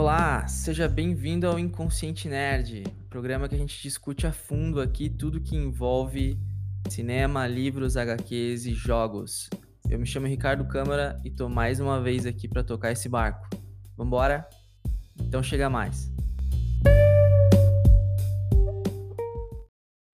Olá, 0.00 0.46
seja 0.46 0.88
bem-vindo 0.88 1.44
ao 1.44 1.58
Inconsciente 1.58 2.28
Nerd, 2.28 2.84
programa 3.10 3.48
que 3.48 3.56
a 3.56 3.58
gente 3.58 3.82
discute 3.82 4.28
a 4.28 4.32
fundo 4.32 4.80
aqui 4.80 5.10
tudo 5.10 5.40
que 5.40 5.56
envolve 5.56 6.38
cinema, 6.88 7.48
livros, 7.48 7.96
HQs 7.96 8.66
e 8.66 8.74
jogos. 8.74 9.50
Eu 9.90 9.98
me 9.98 10.06
chamo 10.06 10.28
Ricardo 10.28 10.64
Câmara 10.68 11.20
e 11.24 11.32
tô 11.32 11.48
mais 11.48 11.80
uma 11.80 12.00
vez 12.00 12.26
aqui 12.26 12.46
para 12.46 12.62
tocar 12.62 12.92
esse 12.92 13.08
barco. 13.08 13.48
Vambora? 13.96 14.48
Então 15.20 15.42
chega 15.42 15.68
mais. 15.68 16.08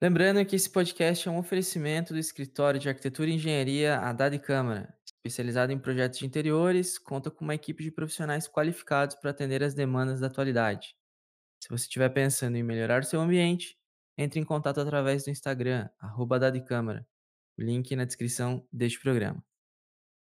Lembrando 0.03 0.43
que 0.47 0.57
esse 0.57 0.71
podcast 0.71 1.29
é 1.29 1.31
um 1.31 1.37
oferecimento 1.37 2.15
do 2.15 2.19
escritório 2.19 2.81
de 2.81 2.89
arquitetura 2.89 3.29
e 3.29 3.35
engenharia 3.35 3.99
Haddad 3.99 4.39
Câmara, 4.39 4.95
especializado 5.25 5.73
em 5.73 5.79
projetos 5.79 6.19
de 6.19 6.27
interiores, 6.27 6.99
conta 6.99 7.31
com 7.31 7.45
uma 7.45 7.55
equipe 7.55 7.83
de 7.83 7.91
profissionais 7.91 8.47
qualificados 8.47 9.17
para 9.17 9.31
atender 9.31 9.63
as 9.63 9.73
demandas 9.73 10.21
da 10.21 10.27
atualidade. 10.27 10.95
Se 11.59 11.71
você 11.71 11.85
estiver 11.85 12.11
pensando 12.11 12.57
em 12.57 12.63
melhorar 12.63 13.05
seu 13.05 13.23
ambiente, 13.23 13.79
entre 14.19 14.39
em 14.39 14.45
contato 14.45 14.81
através 14.81 15.25
do 15.25 15.31
Instagram, 15.31 15.89
arroba 15.99 16.39
Câmara. 16.61 17.07
O 17.59 17.63
link 17.63 17.97
na 17.97 18.05
descrição 18.05 18.67
deste 18.71 19.01
programa. 19.01 19.43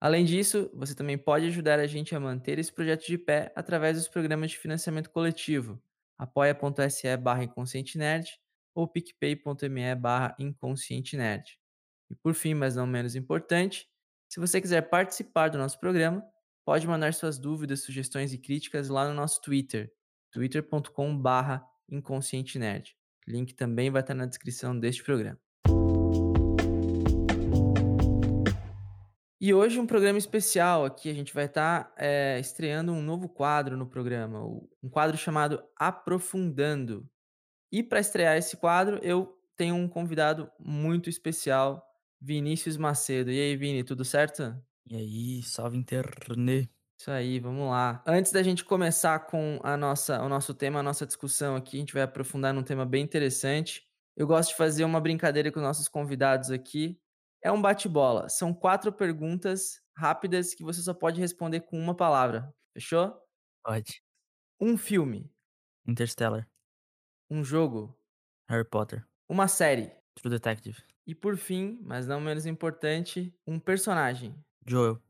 Além 0.00 0.24
disso, 0.24 0.70
você 0.72 0.94
também 0.94 1.18
pode 1.18 1.46
ajudar 1.46 1.78
a 1.78 1.86
gente 1.86 2.14
a 2.14 2.20
manter 2.20 2.58
esse 2.58 2.72
projeto 2.72 3.04
de 3.06 3.18
pé 3.18 3.52
através 3.54 3.96
dos 3.98 4.08
programas 4.08 4.52
de 4.52 4.58
financiamento 4.58 5.10
coletivo, 5.10 5.82
apoia.se 6.16 7.16
barra 7.18 7.44
inconscientenerd 7.44 8.26
ou 8.74 8.88
picpay.me 8.88 9.94
barra 9.96 10.34
inconscientenerd. 10.38 11.58
E 12.08 12.14
por 12.14 12.32
fim, 12.32 12.54
mas 12.54 12.76
não 12.76 12.86
menos 12.86 13.14
importante, 13.16 13.86
se 14.28 14.38
você 14.38 14.60
quiser 14.60 14.82
participar 14.82 15.48
do 15.48 15.56
nosso 15.56 15.80
programa, 15.80 16.22
pode 16.62 16.86
mandar 16.86 17.14
suas 17.14 17.38
dúvidas, 17.38 17.82
sugestões 17.82 18.34
e 18.34 18.38
críticas 18.38 18.90
lá 18.90 19.08
no 19.08 19.14
nosso 19.14 19.40
Twitter, 19.40 19.90
twitter.com 20.30 21.16
barra 21.16 21.64
inconscientenerd. 21.90 22.94
Link 23.26 23.54
também 23.54 23.90
vai 23.90 24.02
estar 24.02 24.12
na 24.12 24.26
descrição 24.26 24.78
deste 24.78 25.02
programa. 25.02 25.38
E 29.40 29.54
hoje 29.54 29.80
um 29.80 29.86
programa 29.86 30.18
especial 30.18 30.84
aqui, 30.84 31.08
a 31.08 31.14
gente 31.14 31.32
vai 31.32 31.46
estar 31.46 31.90
é, 31.96 32.38
estreando 32.38 32.92
um 32.92 33.00
novo 33.00 33.30
quadro 33.30 33.78
no 33.78 33.86
programa, 33.86 34.44
um 34.82 34.90
quadro 34.90 35.16
chamado 35.16 35.62
Aprofundando. 35.74 37.08
E 37.72 37.82
para 37.82 38.00
estrear 38.00 38.36
esse 38.36 38.58
quadro, 38.58 38.98
eu 39.02 39.38
tenho 39.56 39.74
um 39.74 39.88
convidado 39.88 40.50
muito 40.58 41.08
especial, 41.08 41.87
Vinícius 42.20 42.76
Macedo. 42.76 43.30
E 43.30 43.40
aí, 43.40 43.56
Vini, 43.56 43.84
tudo 43.84 44.04
certo? 44.04 44.56
E 44.86 44.96
aí, 44.96 45.42
salve 45.42 45.76
internet. 45.76 46.70
Isso 47.00 47.10
aí, 47.10 47.38
vamos 47.38 47.70
lá. 47.70 48.02
Antes 48.06 48.32
da 48.32 48.42
gente 48.42 48.64
começar 48.64 49.20
com 49.20 49.60
a 49.62 49.76
nossa, 49.76 50.20
o 50.22 50.28
nosso 50.28 50.52
tema, 50.52 50.80
a 50.80 50.82
nossa 50.82 51.06
discussão 51.06 51.54
aqui, 51.54 51.76
a 51.76 51.80
gente 51.80 51.94
vai 51.94 52.02
aprofundar 52.02 52.52
num 52.52 52.62
tema 52.64 52.84
bem 52.84 53.04
interessante. 53.04 53.86
Eu 54.16 54.26
gosto 54.26 54.50
de 54.50 54.56
fazer 54.56 54.84
uma 54.84 55.00
brincadeira 55.00 55.52
com 55.52 55.60
nossos 55.60 55.86
convidados 55.86 56.50
aqui. 56.50 57.00
É 57.40 57.52
um 57.52 57.62
bate-bola. 57.62 58.28
São 58.28 58.52
quatro 58.52 58.92
perguntas 58.92 59.80
rápidas 59.96 60.54
que 60.54 60.64
você 60.64 60.82
só 60.82 60.92
pode 60.92 61.20
responder 61.20 61.60
com 61.60 61.78
uma 61.78 61.94
palavra. 61.94 62.52
Fechou? 62.74 63.16
Pode. 63.64 64.02
Um 64.60 64.76
filme. 64.76 65.30
Interstellar. 65.86 66.48
Um 67.30 67.44
jogo. 67.44 67.96
Harry 68.48 68.68
Potter. 68.68 69.06
Uma 69.28 69.46
série. 69.46 69.92
True 70.16 70.30
Detective. 70.30 70.82
E 71.08 71.14
por 71.14 71.38
fim, 71.38 71.80
mas 71.80 72.06
não 72.06 72.20
menos 72.20 72.44
importante, 72.44 73.34
um 73.46 73.58
personagem. 73.58 74.34
Joel. 74.66 75.00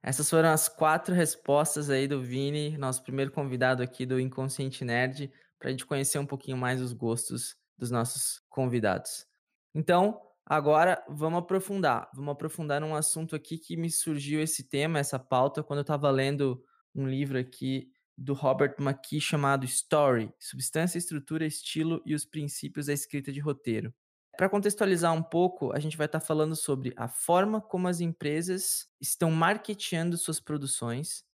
Essas 0.00 0.30
foram 0.30 0.50
as 0.50 0.68
quatro 0.68 1.12
respostas 1.12 1.90
aí 1.90 2.06
do 2.06 2.22
Vini, 2.22 2.78
nosso 2.78 3.02
primeiro 3.02 3.32
convidado 3.32 3.82
aqui 3.82 4.06
do 4.06 4.20
Inconsciente 4.20 4.84
Nerd, 4.84 5.32
para 5.58 5.66
a 5.66 5.70
gente 5.72 5.84
conhecer 5.84 6.20
um 6.20 6.24
pouquinho 6.24 6.56
mais 6.56 6.80
os 6.80 6.92
gostos 6.92 7.56
dos 7.76 7.90
nossos 7.90 8.40
convidados. 8.48 9.26
Então, 9.74 10.22
agora 10.46 11.04
vamos 11.08 11.40
aprofundar. 11.40 12.08
Vamos 12.14 12.30
aprofundar 12.30 12.80
num 12.80 12.94
assunto 12.94 13.34
aqui 13.34 13.58
que 13.58 13.76
me 13.76 13.90
surgiu 13.90 14.40
esse 14.40 14.62
tema, 14.62 15.00
essa 15.00 15.18
pauta, 15.18 15.60
quando 15.60 15.78
eu 15.78 15.82
estava 15.82 16.08
lendo 16.08 16.62
um 16.94 17.08
livro 17.08 17.36
aqui 17.36 17.90
do 18.16 18.32
Robert 18.32 18.76
McKee 18.78 19.20
chamado 19.20 19.64
Story: 19.64 20.32
Substância, 20.38 20.98
Estrutura, 20.98 21.44
Estilo 21.44 22.00
e 22.06 22.14
os 22.14 22.24
Princípios 22.24 22.86
da 22.86 22.92
Escrita 22.92 23.32
de 23.32 23.40
Roteiro. 23.40 23.92
Para 24.38 24.48
contextualizar 24.48 25.12
um 25.12 25.22
pouco, 25.22 25.72
a 25.72 25.80
gente 25.80 25.96
vai 25.96 26.06
estar 26.06 26.20
tá 26.20 26.24
falando 26.24 26.54
sobre 26.54 26.94
a 26.96 27.08
forma 27.08 27.60
como 27.60 27.88
as 27.88 27.98
empresas 27.98 28.86
estão 29.00 29.32
marketeando 29.32 30.16
suas 30.16 30.38
produções 30.38 31.24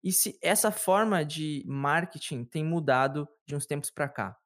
e 0.00 0.12
se 0.12 0.38
essa 0.40 0.70
forma 0.70 1.24
de 1.24 1.64
marketing 1.66 2.44
tem 2.44 2.64
mudado 2.64 3.28
de 3.44 3.56
uns 3.56 3.66
tempos 3.66 3.90
para 3.90 4.08
cá. 4.08 4.38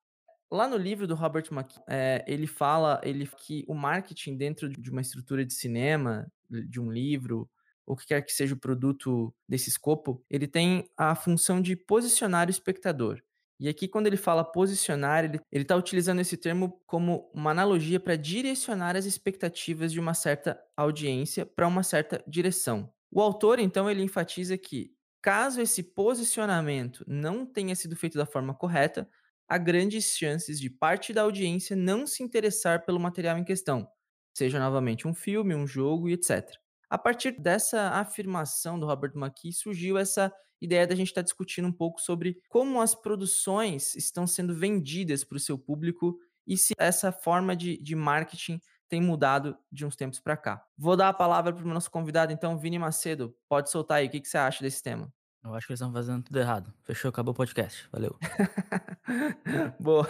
Lá 0.51 0.67
no 0.67 0.79
livro 0.79 1.07
do 1.07 1.15
Robert 1.15 1.45
McKee, 1.53 1.79
é, 1.87 2.25
ele 2.27 2.47
fala 2.47 3.03
ele, 3.05 3.27
que 3.27 3.67
o 3.69 3.75
marketing 3.75 4.39
dentro 4.39 4.67
de 4.67 4.91
uma 4.91 5.03
estrutura 5.03 5.45
de 5.45 5.53
cinema, 5.53 6.27
de 6.49 6.81
um 6.81 6.91
livro, 6.91 7.47
ou 7.85 7.95
que 7.95 8.07
quer 8.07 8.23
que 8.23 8.33
seja 8.33 8.55
o 8.55 8.59
produto 8.59 9.31
desse 9.47 9.69
escopo, 9.69 10.25
ele 10.31 10.47
tem 10.47 10.89
a 10.97 11.15
função 11.15 11.61
de 11.61 11.77
posicionar 11.77 12.49
o 12.49 12.51
espectador. 12.51 13.21
E 13.59 13.69
aqui, 13.69 13.89
quando 13.89 14.07
ele 14.07 14.17
fala 14.19 14.45
posicionar, 14.45 15.25
ele 15.25 15.41
está 15.53 15.75
utilizando 15.77 16.21
esse 16.21 16.37
termo 16.37 16.81
como 16.87 17.31
uma 17.35 17.51
analogia 17.53 17.99
para 17.99 18.17
direcionar 18.17 18.97
as 18.97 19.07
expectativas 19.07 19.93
de 19.93 19.99
uma 19.99 20.13
certa 20.13 20.61
audiência 20.77 21.47
para 21.47 21.67
uma 21.67 21.83
certa 21.83 22.23
direção. 22.27 22.93
O 23.11 23.21
autor, 23.21 23.59
então, 23.59 23.91
ele 23.91 24.03
enfatiza 24.03 24.59
que, 24.59 24.93
caso 25.23 25.61
esse 25.61 25.83
posicionamento 25.83 27.03
não 27.09 27.47
tenha 27.47 27.75
sido 27.75 27.97
feito 27.97 28.19
da 28.19 28.27
forma 28.27 28.55
correta, 28.55 29.09
há 29.49 29.57
grandes 29.57 30.17
chances 30.17 30.61
de 30.61 30.69
parte 30.69 31.13
da 31.15 31.23
audiência 31.23 31.75
não 31.75 32.07
se 32.07 32.23
interessar 32.23 32.85
pelo 32.85 33.01
material 33.01 33.39
em 33.39 33.45
questão, 33.45 33.89
seja 34.35 34.59
novamente 34.59 35.09
um 35.09 35.15
filme, 35.15 35.55
um 35.55 35.67
jogo 35.67 36.09
e 36.09 36.13
etc. 36.13 36.59
A 36.91 36.99
partir 36.99 37.33
dessa 37.41 37.91
afirmação 37.91 38.79
do 38.79 38.87
Robert 38.87 39.13
McKee 39.17 39.53
surgiu 39.53 39.97
essa 39.99 40.33
ideia 40.61 40.87
da 40.87 40.95
gente 40.95 41.09
estar 41.09 41.23
tá 41.23 41.25
discutindo 41.25 41.69
um 41.69 41.73
pouco 41.73 42.01
sobre 42.01 42.41
como 42.49 42.81
as 42.81 42.95
produções 42.95 43.95
estão 43.95 44.27
sendo 44.27 44.55
vendidas 44.55 45.25
para 45.25 45.37
o 45.37 45.41
seu 45.41 45.59
público 45.59 46.19
e 46.47 46.57
se 46.57 46.75
essa 46.79 47.11
forma 47.11 47.57
de, 47.57 47.77
de 47.79 47.95
marketing 47.95 48.61
tem 48.89 49.01
mudado 49.01 49.57
de 49.71 49.85
uns 49.85 49.97
tempos 49.97 50.21
para 50.21 50.37
cá. 50.37 50.65
Vou 50.79 50.97
dar 50.97 51.09
a 51.09 51.13
palavra 51.13 51.53
para 51.53 51.65
o 51.65 51.69
nosso 51.69 51.91
convidado, 51.91 52.33
então, 52.33 52.57
Vini 52.57 52.79
Macedo. 52.79 53.35
Pode 53.49 53.71
soltar 53.71 53.99
aí, 53.99 54.07
o 54.07 54.11
que, 54.11 54.21
que 54.21 54.29
você 54.29 54.39
acha 54.39 54.63
desse 54.63 54.83
tema? 54.83 55.13
Eu 55.43 55.55
acho 55.55 55.67
que 55.67 55.73
eles 55.73 55.81
estão 55.81 55.93
fazendo 55.93 56.25
tudo 56.25 56.39
errado. 56.39 56.73
Fechou, 56.83 57.09
acabou 57.09 57.33
o 57.33 57.37
podcast. 57.37 57.89
Valeu. 57.93 58.17
Boa. 59.79 60.07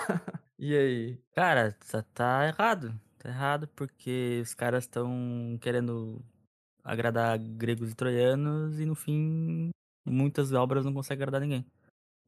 E 0.59 0.75
aí? 0.75 1.21
Cara, 1.34 1.77
tá, 1.91 2.03
tá 2.15 2.49
errado. 2.49 2.99
Tá 3.19 3.28
errado 3.28 3.69
porque 3.69 4.41
os 4.43 4.55
caras 4.55 4.84
estão 4.84 5.59
querendo 5.61 6.25
agradar 6.83 7.39
gregos 7.39 7.91
e 7.91 7.95
troianos 7.95 8.81
e 8.81 8.87
no 8.87 8.95
fim 8.95 9.71
muitas 10.06 10.53
obras 10.53 10.84
não 10.84 10.94
conseguem 10.94 11.22
agradar 11.22 11.41
ninguém. 11.41 11.67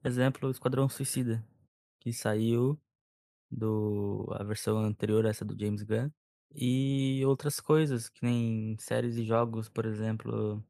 Exemplo, 0.05 0.51
Esquadrão 0.51 0.89
Suicida, 0.89 1.45
que 2.01 2.13
saiu 2.13 2.81
do 3.51 4.27
a 4.33 4.45
versão 4.45 4.79
anterior 4.79 5.25
essa 5.25 5.45
do 5.45 5.59
James 5.59 5.83
Gunn 5.83 6.11
e 6.55 7.23
outras 7.27 7.61
coisas 7.61 8.09
que 8.09 8.25
nem 8.25 8.77
séries 8.79 9.17
e 9.17 9.25
jogos, 9.25 9.69
por 9.69 9.87
exemplo, 9.87 10.65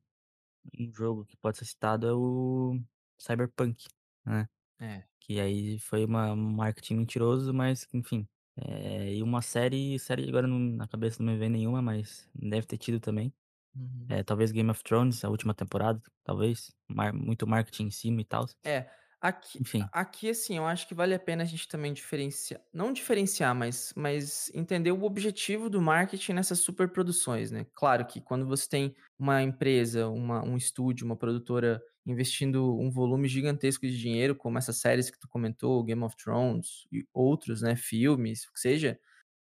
um 0.79 0.93
jogo 0.93 1.25
que 1.25 1.37
pode 1.37 1.59
ser 1.59 1.65
citado 1.65 2.07
é 2.07 2.13
o 2.13 2.81
Cyberpunk, 3.19 3.87
né? 4.25 4.49
É. 4.81 5.05
Que 5.21 5.41
aí 5.41 5.79
foi 5.79 6.05
uma 6.05 6.33
um 6.33 6.37
marketing 6.37 6.97
mentiroso, 6.97 7.53
mas 7.53 7.87
enfim. 7.93 8.29
É, 8.57 9.15
e 9.15 9.23
uma 9.23 9.41
série, 9.43 9.99
série 9.99 10.29
agora 10.29 10.47
não, 10.47 10.59
na 10.59 10.89
cabeça 10.89 11.23
não 11.23 11.33
me 11.33 11.39
vem 11.39 11.49
nenhuma, 11.49 11.81
mas 11.81 12.29
deve 12.35 12.67
ter 12.67 12.79
tido 12.79 13.01
também. 13.01 13.33
Uhum. 13.79 14.09
É, 14.11 14.23
talvez 14.25 14.51
Game 14.53 14.71
of 14.71 14.83
Thrones, 14.83 15.25
a 15.25 15.29
última 15.31 15.55
temporada, 15.55 16.01
talvez. 16.25 16.75
Mar 16.89 17.13
muito 17.13 17.47
marketing 17.47 17.85
em 17.87 17.91
cima 17.91 18.21
e 18.23 18.25
tal. 18.25 18.47
É, 18.65 18.91
aqui, 19.21 19.61
Enfim. 19.61 19.91
aqui 19.93 20.29
assim, 20.31 20.57
eu 20.57 20.67
acho 20.67 20.87
que 20.89 20.95
vale 20.95 21.15
a 21.15 21.19
pena 21.19 21.43
a 21.43 21.47
gente 21.47 21.69
também 21.69 21.93
diferenciar, 21.93 22.61
não 22.73 22.93
diferenciar, 22.93 23.55
mas, 23.55 23.93
mas 23.97 24.51
entender 24.55 24.93
o 24.93 25.05
objetivo 25.05 25.71
do 25.71 25.81
marketing 25.81 26.33
nessas 26.35 26.61
superproduções, 26.61 27.51
né? 27.51 27.67
Claro 27.75 28.07
que 28.07 28.21
quando 28.21 28.47
você 28.47 28.69
tem 28.69 28.97
uma 29.19 29.43
empresa, 29.43 30.09
uma, 30.09 30.45
um 30.45 30.57
estúdio, 30.57 31.07
uma 31.07 31.17
produtora 31.17 31.81
investindo 32.07 32.79
um 32.79 32.91
volume 32.91 33.29
gigantesco 33.29 33.87
de 33.87 33.99
dinheiro, 33.99 34.35
como 34.35 34.57
essas 34.59 34.79
séries 34.79 35.11
que 35.11 35.19
tu 35.19 35.29
comentou, 35.29 35.85
Game 35.85 36.03
of 36.03 36.17
Thrones 36.17 36.87
e 36.91 37.07
outros, 37.13 37.61
né, 37.63 37.77
filmes, 37.77 38.45
o 38.45 38.53
que 38.53 38.61
seja, 38.61 38.99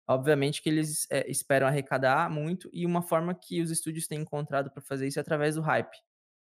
Obviamente 0.08 0.62
que 0.62 0.70
eles 0.70 1.08
é, 1.10 1.30
esperam 1.30 1.68
arrecadar 1.68 2.30
muito 2.30 2.70
e 2.72 2.86
uma 2.86 3.02
forma 3.02 3.34
que 3.34 3.62
os 3.62 3.72
estúdios 3.72 4.08
têm 4.08 4.22
encontrado 4.22 4.70
para 4.72 4.82
fazer 4.82 5.08
isso 5.08 5.20
é 5.20 5.22
através 5.22 5.56
do 5.56 5.62
hype. 5.62 5.98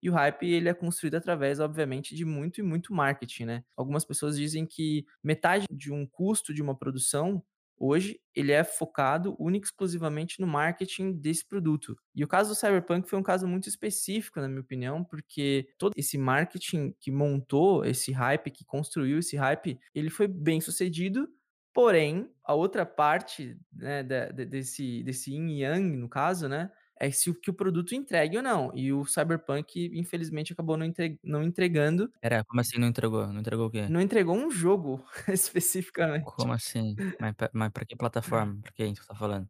E 0.03 0.11
o 0.11 0.12
hype 0.12 0.47
ele 0.47 0.69
é 0.69 0.75
construído 0.75 1.15
através, 1.15 1.61
obviamente, 1.61 2.15
de 2.15 2.25
muito 2.25 2.61
e 2.61 2.62
muito 2.62 2.93
marketing, 2.93 3.45
né? 3.47 3.65
Algumas 3.77 4.05
pessoas 4.05 4.37
dizem 4.37 4.67
que 4.67 5.06
metade 5.23 5.67
de 5.71 5.93
um 5.93 6.06
custo 6.06 6.53
de 6.53 6.61
uma 6.61 6.77
produção 6.77 7.43
Hoje, 7.77 8.21
ele 8.35 8.53
é 8.53 8.62
focado 8.62 9.37
única 9.39 9.67
e 9.67 9.69
exclusivamente 9.69 10.41
no 10.41 10.47
marketing 10.47 11.12
desse 11.12 11.45
produto. 11.45 11.97
E 12.15 12.23
o 12.23 12.29
caso 12.29 12.50
do 12.50 12.55
Cyberpunk 12.55 13.09
foi 13.09 13.19
um 13.19 13.23
caso 13.23 13.49
muito 13.49 13.69
específico, 13.69 14.41
na 14.41 14.49
minha 14.49 14.61
opinião, 14.61 15.03
porque 15.03 15.69
todo 15.77 15.93
esse 15.97 16.17
marketing 16.17 16.95
que 17.00 17.11
montou 17.11 17.85
esse 17.85 18.12
hype, 18.12 18.50
que 18.50 18.65
construiu 18.65 19.19
esse 19.19 19.37
hype, 19.37 19.79
ele 19.95 20.09
foi 20.09 20.29
bem 20.29 20.61
sucedido, 20.61 21.29
porém, 21.75 22.31
a 22.44 22.55
outra 22.55 22.87
parte, 22.87 23.59
né, 23.73 24.03
da 24.05 24.29
de 24.31 24.47
desse 24.47 25.03
desse 25.05 25.32
yin 25.35 25.49
e 25.50 25.62
yang, 25.62 25.97
no 25.97 26.09
caso, 26.09 26.49
né, 26.49 26.71
é 26.99 27.11
se 27.11 27.31
o 27.31 27.35
que 27.35 27.50
o 27.50 27.55
produto 27.55 27.94
entregue 27.94 28.37
ou 28.38 28.43
não. 28.43 28.73
E 28.75 28.93
o 28.93 29.05
Cyberpunk, 29.06 29.91
infelizmente, 29.94 30.53
acabou 30.53 30.76
não 30.79 30.87
entre 30.87 31.19
não 31.25 31.43
entregando. 31.43 32.12
Espera, 32.17 32.44
como 32.49 32.61
assim 32.61 32.79
não 32.81 32.88
entregou? 32.88 33.25
Não 33.32 33.41
entregou 33.41 33.67
o 33.69 33.71
quê? 33.71 33.85
Não 33.88 34.00
entregou 34.00 34.35
um 34.37 34.50
jogo, 34.50 35.05
especificamente. 35.29 36.32
Como 36.37 36.53
assim? 36.53 37.00
Mas 37.21 37.35
mas 37.53 37.71
pra 37.73 37.87
que 37.87 37.97
plataforma? 37.97 38.61
Pra 38.62 38.73
quem 38.73 38.94
você 38.94 39.06
tá 39.06 39.15
falando? 39.15 39.49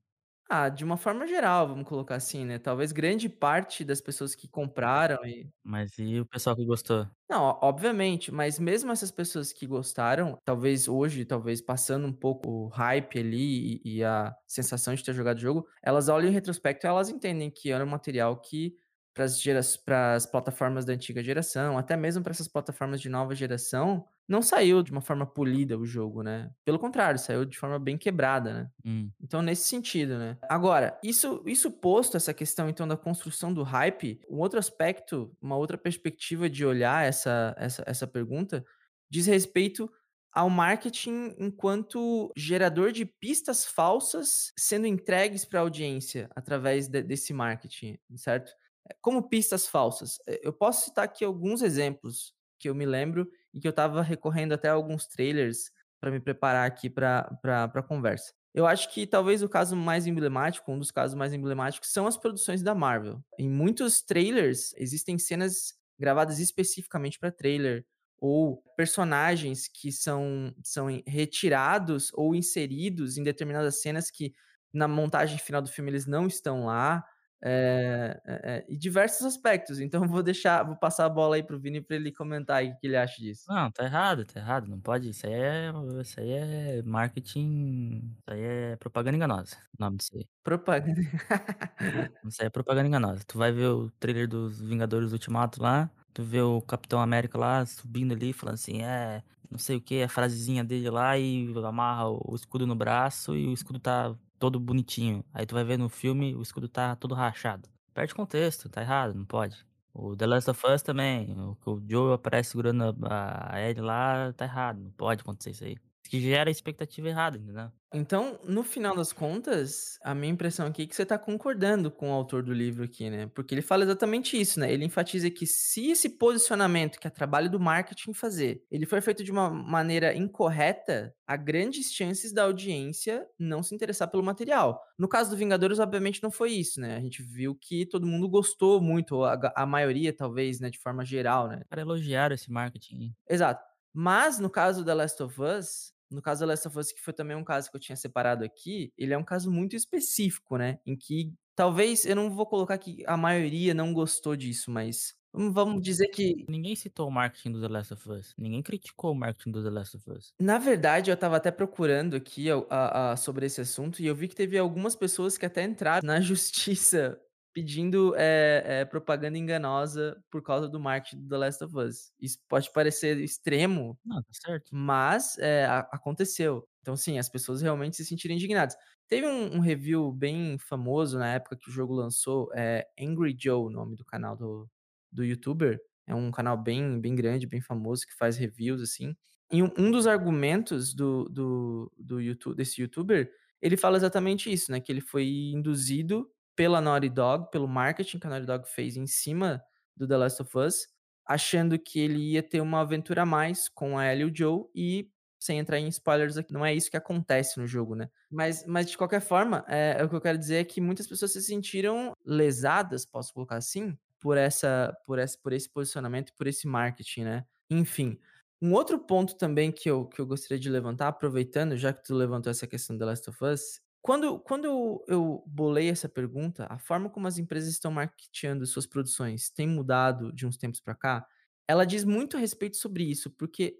Ah, 0.49 0.69
de 0.69 0.85
uma 0.85 0.97
forma 0.99 1.27
geral, 1.27 1.69
vamos 1.69 1.89
colocar 1.89 2.17
assim, 2.17 2.45
né, 2.45 2.59
talvez 2.59 2.93
grande 2.93 3.29
parte 3.31 3.83
das 3.85 4.01
pessoas 4.01 4.35
que 4.35 4.47
compraram 4.47 5.25
e 5.25 5.51
Mas 5.63 5.99
e 5.99 6.21
o 6.21 6.27
pessoal 6.27 6.55
que 6.57 6.65
gostou? 6.65 7.09
Não, 7.31 7.43
o 7.43 7.59
obviamente, 7.63 8.31
mas 8.31 8.59
mesmo 8.59 8.93
essas 8.93 9.11
pessoas 9.11 9.51
que 9.51 9.67
gostaram, 9.67 10.39
talvez 10.45 10.87
hoje, 10.89 11.25
talvez 11.25 11.61
passando 11.63 12.07
um 12.07 12.13
pouco 12.13 12.51
o 12.51 12.69
hype 12.69 13.19
ali 13.19 13.81
e 13.83 13.95
e 13.97 14.05
a 14.05 14.35
sensação 14.47 14.95
de 14.95 15.03
ter 15.03 15.15
jogado 15.15 15.39
o 15.39 15.41
jogo, 15.41 15.67
elas 15.83 16.09
olham 16.09 16.29
em 16.29 16.33
retrospecto 16.33 16.87
e 16.87 16.89
elas 16.89 17.09
entendem 17.09 17.51
que 17.51 17.71
era 17.73 17.83
um 17.85 17.89
material 17.89 18.37
que 18.41 18.77
para 19.15 19.25
as 19.25 19.77
para 19.77 20.19
plataformas 20.31 20.85
da 20.85 20.93
antiga 20.93 21.23
geração, 21.23 21.79
até 21.79 21.97
mesmo 21.97 22.23
para 22.23 22.33
essas 22.33 22.49
plataformas 22.49 23.01
de 23.01 23.09
nova 23.09 23.35
geração, 23.35 24.07
não 24.29 24.43
saiu 24.43 24.83
de 24.83 24.91
uma 24.91 25.01
forma 25.01 25.27
polida 25.27 25.79
o 25.79 25.87
jogo, 25.87 26.23
né. 26.23 26.51
Pelo 26.65 26.79
contrário, 26.79 27.19
saiu 27.19 27.45
de 27.45 27.57
forma 27.59 27.79
bem 27.79 27.97
quebrada, 27.97 28.53
né. 28.53 28.71
Hum. 28.85 29.11
Então 29.23 29.41
nesse 29.43 29.69
sentido, 29.69 30.19
né. 30.19 30.39
Agora, 30.49 30.99
isso 31.03 31.43
isso 31.47 31.71
posto, 31.71 32.17
essa 32.17 32.35
questão 32.35 32.69
então 32.69 32.87
da 32.87 32.97
construção 32.97 33.53
do 33.55 33.63
hype, 33.63 34.21
um 34.29 34.39
outro 34.39 34.59
aspecto, 34.59 35.37
uma 35.41 35.57
outra 35.57 35.79
perspectiva 35.79 36.49
de 36.51 36.65
olhar 36.67 37.07
essa 37.07 37.55
essa 37.59 37.83
essa 37.87 38.07
pergunta, 38.07 38.65
diz 39.11 39.27
respeito 39.27 39.91
ao 40.33 40.51
marketing 40.51 41.35
enquanto 41.39 42.33
gerador 42.37 42.91
de 42.93 43.07
pistas 43.07 43.65
falsas 43.65 44.53
sendo 44.59 44.87
entregues 44.87 45.45
pra 45.45 45.61
audiência 45.61 46.29
através 46.35 46.89
de 46.89 47.03
desse 47.03 47.33
marketing, 47.33 47.97
certo? 48.17 48.53
Como 49.01 49.29
pistas 49.29 49.67
falsas? 49.67 50.19
Eh, 50.27 50.41
eu 50.43 50.53
posso 50.53 50.85
citar 50.87 51.05
aqui 51.05 51.25
alguns 51.25 51.63
exemplos 51.63 52.35
que 52.59 52.69
eu 52.69 52.75
me 52.75 52.87
lembro 52.87 53.29
e 53.53 53.61
que 53.61 53.67
eu 53.67 53.71
estava 53.71 54.03
recorrendo 54.03 54.53
até 54.55 54.69
a 54.69 54.73
alguns 54.73 55.07
trailers 55.07 55.71
pra 56.01 56.11
me 56.11 56.21
preparar 56.21 56.67
aqui 56.67 56.91
pra 56.91 57.25
pra 57.43 57.83
conversa. 57.83 58.33
Eu 58.55 58.67
acho 58.67 58.93
que 58.93 59.07
talvez 59.07 59.43
o 59.43 59.49
caso 59.49 59.75
mais 59.77 60.07
emblemático, 60.07 60.71
um 60.71 60.79
dos 60.79 60.91
casos 60.91 61.17
mais 61.17 61.33
emblemáticos, 61.33 61.91
são 61.93 62.07
as 62.07 62.17
produções 62.17 62.63
da 62.63 62.75
Marvel. 62.75 63.21
Em 63.39 63.49
muitos 63.49 64.01
trailers, 64.03 64.73
existem 64.77 65.19
cenas 65.19 65.75
gravadas 65.99 66.39
especificamente 66.39 67.19
pra 67.19 67.33
trailer, 67.33 67.85
ou 68.19 68.63
personagens 68.77 69.69
que 69.69 69.91
são 69.93 70.55
são 70.63 70.87
retirados 71.07 72.11
ou 72.15 72.35
inseridos 72.35 73.19
em 73.19 73.23
determinadas 73.25 73.81
cenas 73.83 74.11
que 74.11 74.33
na 74.73 74.89
montagem 74.89 75.39
final 75.39 75.61
do 75.63 75.69
filme 75.69 75.91
eles 75.91 76.07
não 76.07 76.27
estão 76.27 76.65
lá, 76.67 77.05
eh 77.45 78.21
eh, 78.27 78.67
e 78.69 78.77
diversos 78.79 79.27
aspectos. 79.27 79.81
Então 79.81 80.07
vou 80.09 80.23
deixar 80.23 80.65
vou 80.65 80.77
passar 80.77 81.07
a 81.07 81.09
bola 81.11 81.37
aí 81.37 81.43
para 81.43 81.57
o 81.57 81.61
Vini 81.61 81.81
pra 81.83 81.97
ele 81.97 82.13
comentar 82.13 82.65
o 82.65 82.79
que 82.79 82.87
ele 82.87 82.97
acha 82.97 83.21
disso. 83.23 83.49
Não, 83.49 83.71
tá 83.71 83.85
errado, 83.85 84.25
tá 84.25 84.41
errado, 84.41 84.67
não 84.69 84.81
pode 84.81 85.11
isso 85.11 85.27
aí 85.27 85.33
é 85.35 85.71
isso 86.01 86.19
aí 86.19 86.31
é 86.31 86.83
marketing, 86.83 87.99
isso 88.19 88.31
aí 88.31 88.41
é 88.41 88.77
propaganda 88.77 89.17
enganosa, 89.17 89.57
o 89.79 89.83
nome 89.83 89.99
disso 89.99 90.11
aí. 90.17 90.27
Propaganda. 90.43 91.01
Isso 92.23 92.41
aí 92.43 92.47
é 92.47 92.51
propaganda 92.51 92.89
enganosa. 92.89 93.25
Tu 93.27 93.37
vai 93.39 93.53
ver 93.53 93.67
o 93.69 93.91
trailer 94.01 94.29
dos 94.29 94.61
Vingadores 94.61 95.13
Ultimato 95.13 95.63
lá, 95.63 95.91
tu 96.13 96.23
vê 96.23 96.41
o 96.41 96.61
Capitão 96.63 97.01
América 97.01 97.39
lá 97.39 97.65
subindo 97.67 98.13
ali 98.15 98.33
falando 98.33 98.55
assim: 98.55 98.83
"É, 98.83 99.23
não 99.51 99.59
sei 99.59 99.77
o 99.77 99.81
quê", 99.81 100.03
a 100.05 100.09
frasezinha 100.09 100.65
dele 100.65 100.89
lá 100.91 101.19
e 101.19 101.53
amarra 101.67 102.09
o 102.09 102.35
escudo 102.35 102.67
no 102.67 102.75
braço 102.75 103.35
e 103.37 103.47
o 103.47 103.53
escudo 103.53 103.79
tá 103.79 104.15
todo 104.45 104.61
bonitinho. 104.61 105.25
Aí 105.33 105.47
tu 105.47 105.55
vai 105.55 105.65
ver 105.65 105.79
no 105.79 105.89
filme, 105.89 106.35
o 106.35 106.43
escudo 106.43 106.69
tá 106.69 106.95
todo 106.97 107.15
rachado. 107.15 107.67
Perde 107.95 108.15
contexto, 108.15 108.69
tá 108.69 108.83
errado, 108.83 109.15
não 109.15 109.25
pode. 109.25 109.67
O 109.95 110.15
The 110.17 110.27
Last 110.27 110.51
of 110.51 110.67
Us 110.67 110.83
também, 110.83 111.33
o 111.39 111.57
o 111.67 111.83
Joel 111.89 112.13
aparece 112.15 112.51
segurando 112.51 112.83
a 113.07 113.55
a 113.55 113.61
Ellie 113.63 113.81
lá, 113.81 114.33
tá 114.35 114.45
errado, 114.45 114.81
não 114.81 114.91
pode 114.91 115.23
acontecer 115.23 115.51
isso 115.53 115.65
aí. 115.65 115.77
Que 116.09 116.21
gera 116.21 116.51
expectativa 116.51 117.09
errada, 117.09 117.39
entendeu? 117.39 117.71
Então, 117.97 118.41
no 118.45 118.65
final 118.65 118.97
das 118.97 119.13
contas, 119.13 119.99
a 120.03 120.15
minha 120.17 120.33
impressão 120.33 120.67
aqui 120.67 120.83
é 120.83 120.87
que 120.87 120.97
você 120.97 121.07
tá 121.07 121.17
concordando 121.17 121.93
com 121.93 122.11
o 122.11 122.13
autor 122.13 122.43
do 122.43 122.53
livro 122.53 122.83
aqui, 122.85 123.09
né, 123.09 123.29
porque 123.29 123.55
ele 123.55 123.63
fala 123.63 123.85
exatamente 123.85 124.39
isso, 124.39 124.59
né, 124.59 124.73
ele 124.73 124.85
enfatiza 124.85 125.31
que 125.31 125.47
se 125.47 125.93
esse 125.93 126.11
posicionamento, 126.19 126.99
que 126.99 127.07
é 127.07 127.11
trabalho 127.11 127.49
do 127.49 127.61
marketing 127.61 128.13
fazer, 128.13 128.65
ele 128.69 128.85
foi 128.85 129.01
feito 129.01 129.23
de 129.23 129.31
uma 129.31 129.49
maneira 129.49 130.13
incorreta, 130.13 131.15
há 131.25 131.37
grandes 131.37 131.93
chances 131.93 132.33
da 132.33 132.43
audiência 132.43 133.25
não 133.39 133.63
se 133.63 133.73
interessar 133.77 134.11
pelo 134.11 134.25
material. 134.25 134.83
No 134.99 135.09
caso 135.09 135.31
do 135.31 135.37
Vingadores, 135.37 135.79
obviamente 135.79 136.21
não 136.21 136.33
foi 136.33 136.51
isso, 136.51 136.81
né, 136.81 136.97
a 136.97 137.01
gente 137.01 137.23
viu 137.23 137.55
que 137.55 137.87
todo 137.87 138.07
mundo 138.09 138.29
gostou 138.29 138.81
muito, 138.81 139.23
a 139.23 139.53
a 139.55 139.65
maioria 139.65 140.13
talvez, 140.13 140.59
né, 140.59 140.69
de 140.69 140.81
forma 140.81 141.05
geral, 141.05 141.47
né. 141.47 141.59
Os 141.63 141.69
cara 141.69 141.83
elogiaram 141.83 142.35
esse 142.35 142.51
marketing 142.51 142.97
aí. 142.97 143.13
Exato. 143.31 143.63
Mas 143.93 144.41
no 144.41 144.51
caso 144.51 144.85
The 144.85 144.95
Last 144.95 145.23
of 145.23 145.41
Us 145.41 145.94
no 146.15 146.23
caso 146.23 146.41
The 146.41 146.47
Last 146.47 146.69
of 146.69 146.79
Us, 146.79 146.93
que 146.93 147.01
foi 147.01 147.13
também 147.13 147.37
um 147.37 147.45
caso 147.45 147.71
que 147.71 147.77
eu 147.77 147.81
tinha 147.81 147.97
separado 147.97 148.45
aqui, 148.45 148.93
ele 148.97 149.13
é 149.15 149.19
um 149.19 149.25
caso 149.25 149.51
muito 149.51 149.77
específico, 149.77 150.57
né, 150.57 150.79
em 150.87 150.97
que 150.97 151.33
talvez 151.57 152.05
eu 152.05 152.17
não 152.17 152.31
vou 152.31 152.47
colocar 152.47 152.79
que 152.79 153.05
a 153.07 153.17
maioria 153.17 153.75
não 153.75 153.93
gostou 153.93 154.37
disso, 154.37 154.71
mas 154.71 155.15
vamos 155.33 155.55
vamos 155.55 155.83
dizer 155.83 156.09
que 156.09 156.49
Ninguém 156.49 156.77
citou 156.77 157.09
o 157.09 157.11
marketing 157.11 157.53
do 157.53 157.61
The 157.61 157.69
Last 157.69 157.95
of 157.95 158.11
Us, 158.11 158.35
ninguém 158.39 158.63
criticou 158.63 159.13
o 159.13 159.15
marketing 159.15 159.51
do 159.53 159.63
The 159.65 159.71
Last 159.71 159.97
of 159.97 160.11
Us. 160.11 160.35
Na 160.41 160.59
verdade, 160.59 161.11
eu 161.11 161.15
estava 161.15 161.37
até 161.37 161.51
procurando 161.51 162.17
aqui 162.17 162.51
a 162.51 162.57
a 162.69 163.13
a 163.13 163.17
sobre 163.17 163.47
esse 163.47 163.61
assunto 163.61 164.01
e 164.03 164.07
eu 164.07 164.15
vi 164.17 164.27
que 164.29 164.35
teve 164.35 164.59
algumas 164.59 164.97
pessoas 164.97 165.39
que 165.39 165.47
até 165.47 165.63
entraram 165.63 166.07
na 166.07 166.21
justiça 166.21 167.19
pedindo, 167.55 168.15
eh 168.17 168.63
eh, 168.83 168.87
propaganda 168.87 169.39
enganosa 169.39 170.23
por 170.31 170.43
causa 170.43 170.69
do 170.69 170.81
marketing 170.81 171.23
do 171.23 171.29
The 171.31 171.39
Last 171.39 171.65
of 171.65 171.77
Us. 171.79 172.13
Isso 172.21 172.39
pode 172.49 172.73
parecer 172.73 173.19
extremo, 173.21 173.99
Não, 174.05 174.23
tá 174.23 174.35
mas, 174.73 175.39
eh, 175.39 175.67
a 175.67 175.81
aconteceu. 175.93 176.69
Então, 176.83 176.97
sim, 176.97 177.19
as 177.19 177.29
pessoas 177.31 177.63
realmente 177.63 177.97
se 177.97 178.05
sentiram 178.05 178.35
indignadas. 178.35 178.77
Teve 179.09 179.27
um 179.27 179.57
um 179.57 179.61
review 179.61 180.13
bem 180.13 180.59
famoso 180.59 181.19
na 181.19 181.35
época 181.35 181.57
que 181.57 181.69
o 181.71 181.73
jogo 181.73 181.95
lançou, 181.95 182.51
eh, 182.55 182.87
Angry 183.01 183.37
Joe, 183.41 183.67
o 183.67 183.71
nome 183.71 183.97
do 183.97 184.05
canal 184.05 184.37
do 184.37 184.71
do 185.13 185.25
youtuber, 185.25 185.81
é 186.07 186.15
um 186.15 186.31
canal 186.33 186.57
bem 186.59 187.01
bem 187.01 187.15
grande, 187.15 187.47
bem 187.47 187.61
famoso, 187.61 188.07
que 188.07 188.15
faz 188.15 188.37
reviews, 188.37 188.83
assim. 188.83 189.15
E 189.53 189.63
um 189.63 189.71
um 189.79 189.91
dos 189.91 190.07
argumentos 190.07 190.95
do 190.95 191.25
do 191.31 191.93
do 191.99 192.21
youtu 192.21 192.55
desse 192.55 192.81
youtuber, 192.83 193.31
ele 193.63 193.77
fala 193.77 193.97
exatamente 193.97 194.53
isso, 194.53 194.71
né, 194.73 194.81
que 194.81 194.91
ele 194.93 195.01
foi 195.01 195.27
induzido 195.55 196.29
pela 196.57 196.81
Naughty 196.81 197.09
Dog, 197.09 197.51
pelo 197.51 197.69
marketing 197.69 198.19
que 198.19 198.27
a 198.27 198.31
Naughty 198.31 198.47
Dog 198.47 198.69
fez 198.69 198.97
em 198.97 199.07
cima 199.07 199.63
do 199.97 200.07
The 200.07 200.17
Last 200.17 200.43
of 200.43 200.59
Us, 200.59 200.89
achando 201.27 201.79
que 201.79 201.99
ele 202.01 202.19
ia 202.33 202.43
ter 202.43 202.61
uma 202.61 202.81
aventura 202.81 203.23
a 203.23 203.27
mais 203.27 203.69
com 203.69 203.99
a 203.99 204.07
Ellie 204.13 204.23
e 204.27 204.31
o 204.31 204.37
Joe 204.37 204.65
e, 204.75 205.11
sem 205.39 205.59
entrar 205.59 205.79
em 205.79 205.89
spoilers 205.89 206.37
aqui, 206.37 206.53
não 206.53 206.65
é 206.65 206.75
isso 206.75 206.91
que 206.91 206.97
acontece 206.97 207.59
no 207.61 207.67
jogo, 207.67 207.95
né. 207.95 208.09
Mas 208.31 208.65
mas 208.67 208.91
de 208.91 208.97
qualquer 208.99 209.21
forma, 209.21 209.65
eh, 209.69 210.03
o 210.05 210.09
que 210.09 210.17
eu 210.17 210.21
quero 210.21 210.39
dizer 210.39 210.57
é 210.57 210.65
que 210.65 210.81
muitas 210.81 211.07
pessoas 211.07 211.33
se 211.33 211.43
sentiram 211.43 212.13
lesadas, 212.25 213.05
posso 213.07 213.33
colocar 213.35 213.57
assim, 213.57 213.97
por 214.21 214.37
essa 214.39 214.95
por 215.07 215.19
essa 215.19 215.39
por 215.43 215.53
esse 215.53 215.69
posicionamento 215.69 216.33
por 216.37 216.47
esse 216.47 216.67
marketing, 216.67 217.25
né. 217.25 217.47
Enfim, 217.71 218.19
um 218.63 218.73
outro 218.73 218.99
ponto 218.99 219.37
também 219.37 219.71
que 219.73 219.91
eu 219.91 220.07
que 220.09 220.21
eu 220.21 220.27
gostaria 220.27 220.59
de 220.59 220.71
levantar, 220.71 221.09
aproveitando, 221.09 221.77
já 221.77 221.93
que 221.93 222.03
tu 222.05 222.15
levantou 222.15 222.51
essa 222.51 222.67
questão 222.67 222.97
do 222.97 223.01
The 223.01 223.05
Last 223.07 223.31
of 223.31 223.45
Us, 223.45 223.81
quando 224.05 224.39
quando 224.41 224.67
eu 224.67 225.05
eu 225.09 225.45
bolei 225.47 225.89
essa 225.91 226.09
pergunta, 226.09 226.67
a 226.71 226.79
forma 226.79 227.11
como 227.11 227.27
as 227.29 227.39
empresas 227.39 227.71
estão 227.71 227.91
marketeando 227.93 228.67
suas 228.67 228.87
produções 228.87 229.51
tem 229.51 229.67
mudado 229.69 230.33
de 230.33 230.47
uns 230.47 230.57
tempos 230.59 230.81
pra 230.81 230.95
cá, 230.95 231.27
ela 231.69 231.87
diz 231.87 232.05
muito 232.05 232.37
a 232.37 232.41
respeito 232.41 232.77
sobre 232.77 233.05
isso, 233.05 233.31
porque 233.31 233.79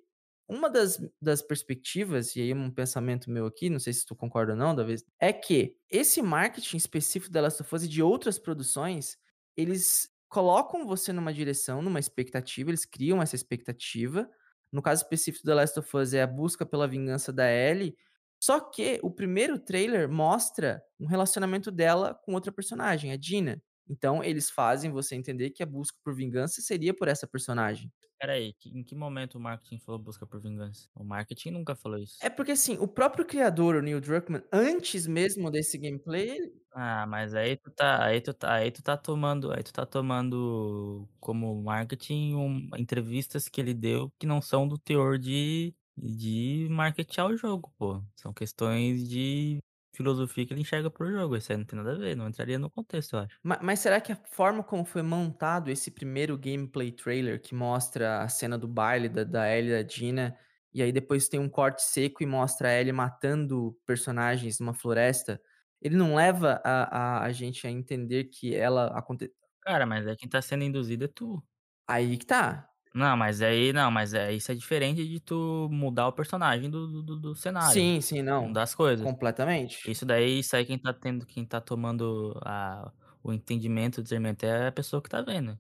uma 0.49 0.71
das 0.71 0.99
das 1.21 1.43
perspectivas, 1.43 2.37
e 2.37 2.41
aí 2.43 2.55
um 2.55 2.71
pensamento 2.71 3.31
meu 3.31 3.47
aqui, 3.47 3.71
não 3.71 3.79
sei 3.81 3.93
se 3.93 4.07
tu 4.07 4.17
concorda 4.17 4.53
ou 4.53 4.59
não, 4.59 4.75
talvez, 4.77 5.05
é 5.21 5.33
que 5.33 5.77
esse 5.91 6.23
marketing 6.23 6.77
específico 6.79 7.33
The 7.33 7.41
Last 7.43 7.63
of 7.63 7.75
Us 7.75 7.85
e 7.85 7.89
de 7.89 8.03
outras 8.03 8.39
produções, 8.39 9.19
eles 9.57 10.09
colocam 10.29 10.87
você 10.87 11.13
numa 11.13 11.33
direção, 11.33 11.81
numa 11.83 12.01
expectativa, 12.01 12.71
eles 12.71 12.85
criam 12.85 13.23
essa 13.23 13.37
expectativa. 13.37 14.29
No 14.73 14.83
caso 14.83 15.03
específico 15.05 15.45
The 15.47 15.55
Last 15.55 15.79
of 15.79 15.97
Us, 15.97 16.13
é 16.15 16.23
a 16.23 16.27
busca 16.27 16.67
pela 16.67 16.89
vingança 16.89 17.33
da 17.33 17.51
Ellie, 17.51 17.97
só 18.45 18.61
que 18.61 19.01
o 19.03 19.11
primeiro 19.11 19.59
trailer 19.59 20.09
mostra 20.09 20.83
um 21.01 21.07
relacionamento 21.07 21.71
dela 21.71 22.15
com 22.25 22.35
outra 22.35 22.53
personagem, 22.53 23.13
a 23.13 23.17
Dina. 23.17 23.63
Então 23.89 24.23
eles 24.25 24.51
fazem 24.51 24.91
você 24.91 25.15
entender 25.15 25.51
que 25.51 25.63
a 25.63 25.67
busca 25.67 25.99
por 26.05 26.15
vingança 26.15 26.61
seria 26.63 26.95
por 26.95 27.09
essa 27.09 27.27
personagem. 27.27 27.93
Espera 28.13 28.33
aí, 28.35 28.53
que 28.55 28.71
em 28.71 28.83
que 28.83 28.95
momento 28.95 29.37
o 29.37 29.41
marketing 29.41 29.79
falou 29.79 30.01
busca 30.01 30.27
por 30.27 30.41
vingança? 30.41 30.89
O 30.95 31.05
marketing 31.05 31.51
nunca 31.51 31.77
falou 31.77 31.99
isso. 31.99 32.27
É 32.27 32.29
porque, 32.31 32.53
assim, 32.53 32.77
o 32.79 32.89
próprio 32.89 33.25
criador, 33.27 33.77
o 33.77 33.83
Neil 33.83 34.01
Druckmann, 34.01 34.43
antes 34.53 35.07
mesmo 35.07 35.51
desse 35.51 35.79
gameplay 35.79 36.39
Ah, 36.77 37.07
mas 37.07 37.35
aí 37.37 37.57
tu 37.57 37.71
tá 37.71 38.05
aí 38.05 38.21
tu 38.21 38.35
tá 38.35 38.55
aí 38.55 38.71
tu 38.73 38.83
tá 38.83 38.97
tomando 38.97 39.53
aí 39.53 39.63
tu 39.63 39.73
tá 39.73 39.87
tomando 39.87 41.09
como 41.21 41.63
marketing 41.63 42.35
um 42.35 42.69
entrevistas 42.77 43.49
que 43.49 43.61
ele 43.61 43.73
deu 43.73 44.11
que 44.19 44.27
não 44.27 44.43
são 44.43 44.67
do 44.67 44.77
teor 44.77 45.17
de 45.17 45.73
de 45.97 46.69
marketear 46.71 47.27
o 47.29 47.37
jogo, 47.37 47.73
pô. 47.79 48.03
São 48.17 48.33
questões 48.33 49.09
de 49.09 49.59
filosofia 49.95 50.47
que 50.47 50.53
ele 50.53 50.61
enxerga 50.63 50.91
para 50.91 51.07
o 51.07 51.11
jogo, 51.13 51.37
isso 51.37 51.53
aí 51.53 51.59
não 51.59 51.65
tem 51.67 51.79
nada 51.79 51.93
a 51.95 51.99
ver, 51.99 52.17
não 52.17 52.29
entraria 52.29 52.59
no 52.59 52.71
contexto, 52.71 53.15
eu 53.17 53.21
acho. 53.21 53.39
Ma 53.43 53.59
mas 53.63 53.81
será 53.81 54.01
que 54.01 54.13
a 54.13 54.17
forma 54.17 54.63
como 54.65 54.85
foi 54.85 55.03
montado 55.03 55.71
esse 55.71 55.91
primeiro 55.91 56.37
gameplay 56.39 56.91
trailer 56.91 57.41
que 57.41 57.55
mostra 57.55 58.23
a 58.23 58.29
cena 58.29 58.57
do 58.59 58.67
baile 58.67 59.09
da 59.09 59.23
da 59.25 59.49
Ellie 59.55 59.71
e 59.71 59.75
da 59.77 59.83
Dina, 59.83 60.39
e 60.73 60.83
aí 60.83 60.91
depois 60.93 61.29
tem 61.29 61.39
um 61.41 61.49
corte 61.49 61.83
seco 61.83 62.23
e 62.23 62.27
mostra 62.27 62.69
a 62.71 62.73
Ellie 62.81 62.93
matando 62.93 63.79
personagens 63.87 64.59
numa 64.59 64.73
floresta, 64.75 65.41
ele 65.81 65.97
não 65.97 66.15
leva 66.15 66.61
a 66.65 67.19
a 67.23 67.25
a 67.27 67.33
gente 67.33 67.67
a 67.67 67.71
entender 67.71 68.25
que 68.25 68.55
ela 68.55 68.87
aconte 68.99 69.31
Cara, 69.63 69.85
mas 69.87 70.07
aí 70.07 70.17
quem 70.17 70.29
tá 70.29 70.41
sendo 70.43 70.63
induzido 70.65 71.05
é 71.05 71.09
tu. 71.09 71.43
aí 71.89 72.17
que 72.19 72.27
tá. 72.27 72.74
Não, 72.97 73.17
mas 73.17 73.43
aí 73.43 73.73
não, 73.73 73.91
mas 73.91 74.15
é 74.15 74.33
isso 74.33 74.53
é 74.53 74.55
diferente 74.55 75.05
de 75.09 75.19
tu 75.19 75.69
mudar 75.69 76.07
o 76.07 76.13
personagem 76.13 76.71
do 76.71 76.87
do 76.87 77.03
do 77.03 77.17
do 77.21 77.35
cenário, 77.35 77.85
Sim, 77.85 78.01
sim, 78.01 78.23
não, 78.23 78.53
das 78.53 78.75
coisas. 78.75 79.09
completamente. 79.09 79.79
Isso 79.87 80.07
daí 80.07 80.41
isso 80.41 80.57
aí 80.57 80.67
quem 80.67 80.79
tá 80.79 80.93
tendo 80.95 81.27
quem 81.27 81.47
tá 81.47 81.61
tomando 81.61 82.39
a 82.45 82.93
o 83.23 83.33
entendimento, 83.33 83.99
o 84.01 84.03
discernimento 84.03 84.45
é 84.45 84.69
a 84.69 84.73
pessoa 84.73 85.03
que 85.03 85.09
tá 85.11 85.23
vendo. 85.23 85.59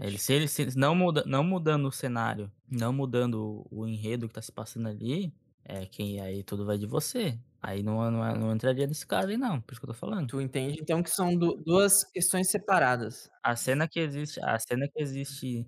Ele 0.00 0.16
Exatamente. 0.16 0.18
se 0.18 0.32
ele 0.34 0.48
se 0.48 0.66
não 0.78 0.94
muda 0.94 1.24
não 1.26 1.44
mudando 1.44 1.86
o 1.88 1.92
cenário, 1.92 2.52
não 2.70 2.92
mudando 2.92 3.66
o 3.70 3.82
o 3.82 3.88
enredo 3.88 4.28
que 4.28 4.34
tá 4.34 4.42
se 4.42 4.52
passando 4.52 4.88
ali, 4.88 5.34
é 5.64 5.86
quem 5.86 6.20
aí 6.20 6.44
tudo 6.44 6.66
vai 6.66 6.78
de 6.78 6.86
você. 6.86 7.40
Aí 7.62 7.82
não 7.82 8.10
não 8.10 8.36
não 8.36 8.54
entraria 8.54 8.86
nesse 8.86 9.06
caso 9.06 9.28
aí 9.30 9.38
não, 9.38 9.60
por 9.62 9.72
isso 9.72 9.80
que 9.80 9.86
eu 9.86 9.94
tô 9.94 9.98
falando. 10.00 10.30
Tu 10.30 10.42
entende 10.42 10.78
então 10.82 11.02
que 11.02 11.08
são 11.10 11.34
du 11.34 11.56
2 11.64 12.04
questões 12.04 12.50
separadas. 12.50 13.30
A 13.42 13.54
cena 13.56 13.86
que 13.88 14.00
existe 14.00 14.40
a 14.42 14.58
cena 14.58 14.88
que 14.92 15.00
existe 15.00 15.66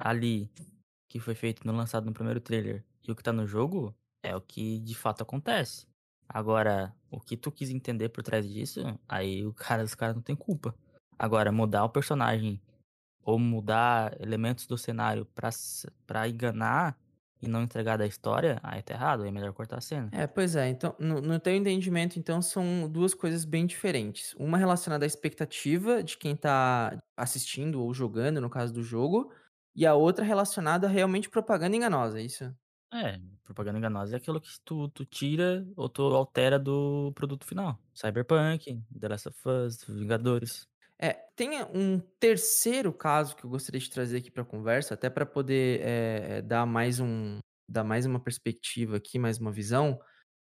ali, 0.00 0.50
que 1.08 1.20
foi 1.20 1.34
feito 1.34 1.66
no 1.66 1.72
lançado 1.74 2.06
no 2.06 2.12
primeiro 2.14 2.40
trailer, 2.40 2.84
e 3.06 3.12
o 3.12 3.16
que 3.16 3.22
tá 3.22 3.32
no 3.32 3.46
jogo, 3.46 3.94
é 4.22 4.36
o 4.36 4.40
que 4.40 4.80
de 4.80 4.94
fato 4.94 5.22
acontece. 5.22 5.86
Agora, 6.28 6.94
o 7.10 7.20
que 7.20 7.36
tu 7.36 7.50
quis 7.52 7.70
entender 7.70 8.10
por 8.10 8.22
trás 8.22 8.48
disso, 8.48 8.80
aí 9.08 9.46
o 9.46 9.52
cara 9.54 9.84
os 9.84 9.94
caras 9.94 10.14
não 10.16 10.22
tem 10.22 10.36
culpa. 10.36 10.74
Agora 11.18 11.52
mudar 11.52 11.84
o 11.84 11.90
personagem, 11.90 12.60
ou 13.22 13.38
mudar 13.38 14.16
elementos 14.20 14.66
do 14.66 14.78
cenário 14.78 15.26
pra 15.26 15.50
pra 16.06 16.28
enganar, 16.28 16.98
e 17.42 17.48
não 17.48 17.62
entregar 17.62 17.96
da 17.98 18.06
história, 18.06 18.60
aí 18.62 18.82
tá 18.82 18.94
errado, 18.94 19.22
aí 19.24 19.28
é 19.30 19.32
melhor 19.32 19.52
cortar 19.54 19.78
a 19.78 19.80
cena. 19.82 20.12
É, 20.12 20.26
pois 20.26 20.56
é, 20.56 20.68
então, 20.68 20.96
no 20.98 21.20
no 21.20 21.38
teu 21.38 21.54
entendimento, 21.54 22.18
então, 22.18 22.42
são 22.42 22.88
2 22.90 23.14
coisas 23.14 23.44
bem 23.44 23.64
diferentes. 23.64 24.34
Uma 24.34 24.58
relacionada 24.58 25.04
à 25.04 25.06
expectativa 25.06 26.02
de 26.02 26.18
quem 26.18 26.34
tá 26.34 26.98
assistindo 27.16 27.80
ou 27.80 27.94
jogando, 27.94 28.40
no 28.40 28.50
caso 28.50 28.72
do 28.74 28.82
jogo, 28.82 29.32
e 29.74 29.86
a 29.86 29.94
outra 29.94 30.24
relacionada 30.24 30.86
a 30.86 30.90
realmente 30.90 31.28
propaganda 31.30 31.76
enganosa, 31.76 32.20
é 32.20 32.22
isso? 32.24 32.54
É, 32.92 33.20
propaganda 33.44 33.78
enganosa 33.78 34.16
é 34.16 34.18
aquilo 34.18 34.40
que 34.40 34.48
tu 34.64 34.88
tu 34.88 35.04
tira 35.04 35.64
ou 35.76 35.88
tu 35.88 36.02
altera 36.02 36.58
do 36.58 37.12
produto 37.14 37.44
final. 37.46 37.78
Cyberpunk, 37.94 38.82
The 38.98 39.08
Last 39.08 39.28
of 39.28 39.38
Us, 39.48 39.84
Vingadores. 39.88 40.66
É, 40.98 41.12
tem 41.36 41.50
um 41.74 41.98
terceiro 42.18 42.92
caso 42.92 43.34
que 43.36 43.44
eu 43.44 43.50
gostaria 43.50 43.80
de 43.80 43.88
trazer 43.88 44.18
aqui 44.18 44.30
pra 44.30 44.44
conversa, 44.44 44.94
até 44.94 45.08
pra 45.08 45.24
poder, 45.24 45.80
eh, 45.82 46.42
dar 46.42 46.66
mais 46.66 47.00
um 47.00 47.38
dar 47.68 47.84
mais 47.84 48.04
uma 48.04 48.18
perspectiva 48.20 48.96
aqui, 48.96 49.16
mais 49.18 49.38
uma 49.38 49.52
visão, 49.52 50.00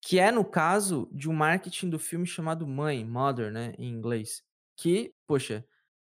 que 0.02 0.19
é 0.21 0.33
no 0.33 0.45
caso 0.45 1.09
de 1.12 1.29
um 1.31 1.35
marketing 1.35 1.90
do 1.90 1.99
filme 1.99 2.26
chamado 2.26 2.67
Mãe, 2.67 3.05
Mother, 3.05 3.52
né, 3.52 3.75
em 3.79 3.88
inglês, 3.90 4.43
que, 4.79 5.12
poxa 5.26 5.64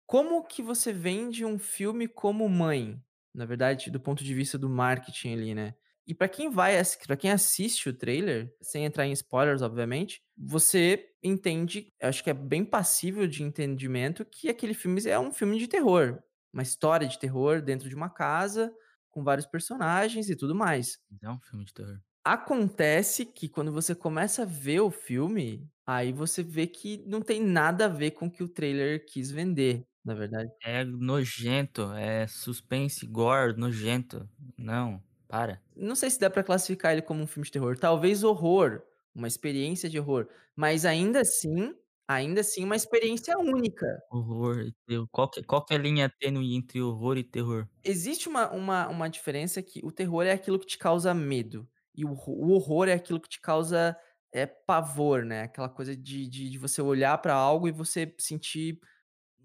Como 0.08 0.42
que 0.42 0.62
você 0.62 0.90
vende 0.90 1.44
um 1.44 1.58
filme 1.58 2.08
como 2.08 2.48
Mãe? 2.48 2.98
Na 3.34 3.44
verdade, 3.44 3.90
do 3.90 4.00
ponto 4.00 4.24
de 4.24 4.32
vista 4.32 4.56
do 4.56 4.66
marketing 4.66 5.34
ali, 5.34 5.54
né. 5.54 5.74
E 6.06 6.14
pra 6.14 6.26
quem 6.26 6.48
vai 6.48 6.80
pra 7.06 7.14
quem 7.14 7.30
assiste 7.30 7.90
o 7.90 7.92
trailer, 7.92 8.50
sem 8.62 8.86
entrar 8.86 9.06
em 9.06 9.12
spoilers, 9.12 9.60
obviamente, 9.60 10.22
você 10.34 11.10
entende 11.22 11.92
acho 12.00 12.24
que 12.24 12.30
é 12.30 12.32
bem 12.34 12.64
passível 12.64 13.26
de 13.26 13.42
entendimento 13.42 14.24
que 14.24 14.48
aquele 14.48 14.72
filme 14.72 14.98
é 15.06 15.18
um 15.18 15.30
filme 15.30 15.58
de 15.58 15.68
terror, 15.68 16.22
uma 16.54 16.62
história 16.62 17.06
de 17.06 17.18
terror 17.18 17.60
dentro 17.60 17.86
de 17.86 17.94
uma 17.94 18.08
casa, 18.08 18.72
com 19.10 19.22
vários 19.22 19.46
personagens 19.46 20.30
e 20.30 20.34
tudo 20.36 20.54
mais. 20.54 20.98
É 21.22 21.28
um 21.28 21.38
filme 21.38 21.66
de 21.66 21.74
terror. 21.74 22.00
Acontece 22.24 23.24
que 23.26 23.48
quando 23.48 23.72
você 23.72 23.94
começa 23.94 24.42
a 24.42 24.46
ver 24.46 24.80
o 24.80 24.90
filme, 24.90 25.66
aí 25.86 26.12
você 26.12 26.42
vê 26.42 26.66
que 26.66 27.04
não 27.06 27.22
tem 27.22 27.42
nada 27.42 27.86
a 27.86 27.88
ver 27.88 28.10
com 28.10 28.26
o 28.26 28.30
que 28.30 28.42
o 28.42 28.48
trailer 28.48 29.04
quis 29.06 29.30
vender, 29.30 29.86
na 30.08 30.14
verdade. 30.14 30.50
É 30.60 30.82
nojento, 30.84 31.92
é 31.92 32.26
suspense, 32.26 33.06
gore, 33.06 33.56
nojento. 33.56 34.28
Não, 34.56 35.00
para. 35.28 35.62
Não 35.76 35.94
sei 35.94 36.10
se 36.10 36.18
dá 36.18 36.28
pra 36.30 36.42
classificar 36.42 36.92
ele 36.92 37.02
como 37.02 37.22
um 37.22 37.26
filme 37.26 37.44
de 37.46 37.52
terror, 37.52 37.76
talvez 37.78 38.24
horror, 38.24 38.82
uma 39.14 39.28
experiência 39.28 39.88
de 39.88 39.98
horror, 39.98 40.28
mas 40.56 40.84
ainda 40.84 41.20
assim 41.20 41.74
ainda 42.08 42.40
assim 42.40 42.64
uma 42.64 42.76
experiência 42.76 43.36
única. 43.38 43.86
Horror 44.10 44.60
e 44.66 44.72
terror. 44.86 45.06
Qual 45.10 45.30
que 45.30 45.42
qual 45.42 45.64
que 45.64 45.74
é 45.74 45.76
a 45.76 45.80
linha 45.80 46.08
tênue 46.08 46.54
entre 46.54 46.80
horror 46.82 47.16
e 47.18 47.24
terror? 47.24 47.68
Existe 47.84 48.28
uma 48.28 48.50
uma 48.50 48.88
uma 48.88 49.08
diferença 49.08 49.62
que 49.62 49.80
o 49.84 49.92
terror 49.92 50.24
é 50.26 50.32
aquilo 50.32 50.58
que 50.58 50.66
te 50.66 50.78
causa 50.78 51.14
medo, 51.14 51.68
e 51.94 52.04
o 52.04 52.10
o 52.26 52.50
horror 52.52 52.88
é 52.88 52.92
aquilo 52.94 53.20
que 53.20 53.28
te 53.28 53.40
causa, 53.40 53.96
é 54.32 54.46
pavor, 54.46 55.24
né, 55.24 55.42
aquela 55.42 55.68
coisa 55.68 55.96
de 55.96 56.26
de 56.28 56.50
de 56.50 56.58
você 56.58 56.82
olhar 56.82 57.16
pra 57.18 57.34
algo 57.34 57.68
e 57.68 57.72
você 57.72 58.12
sentir 58.18 58.80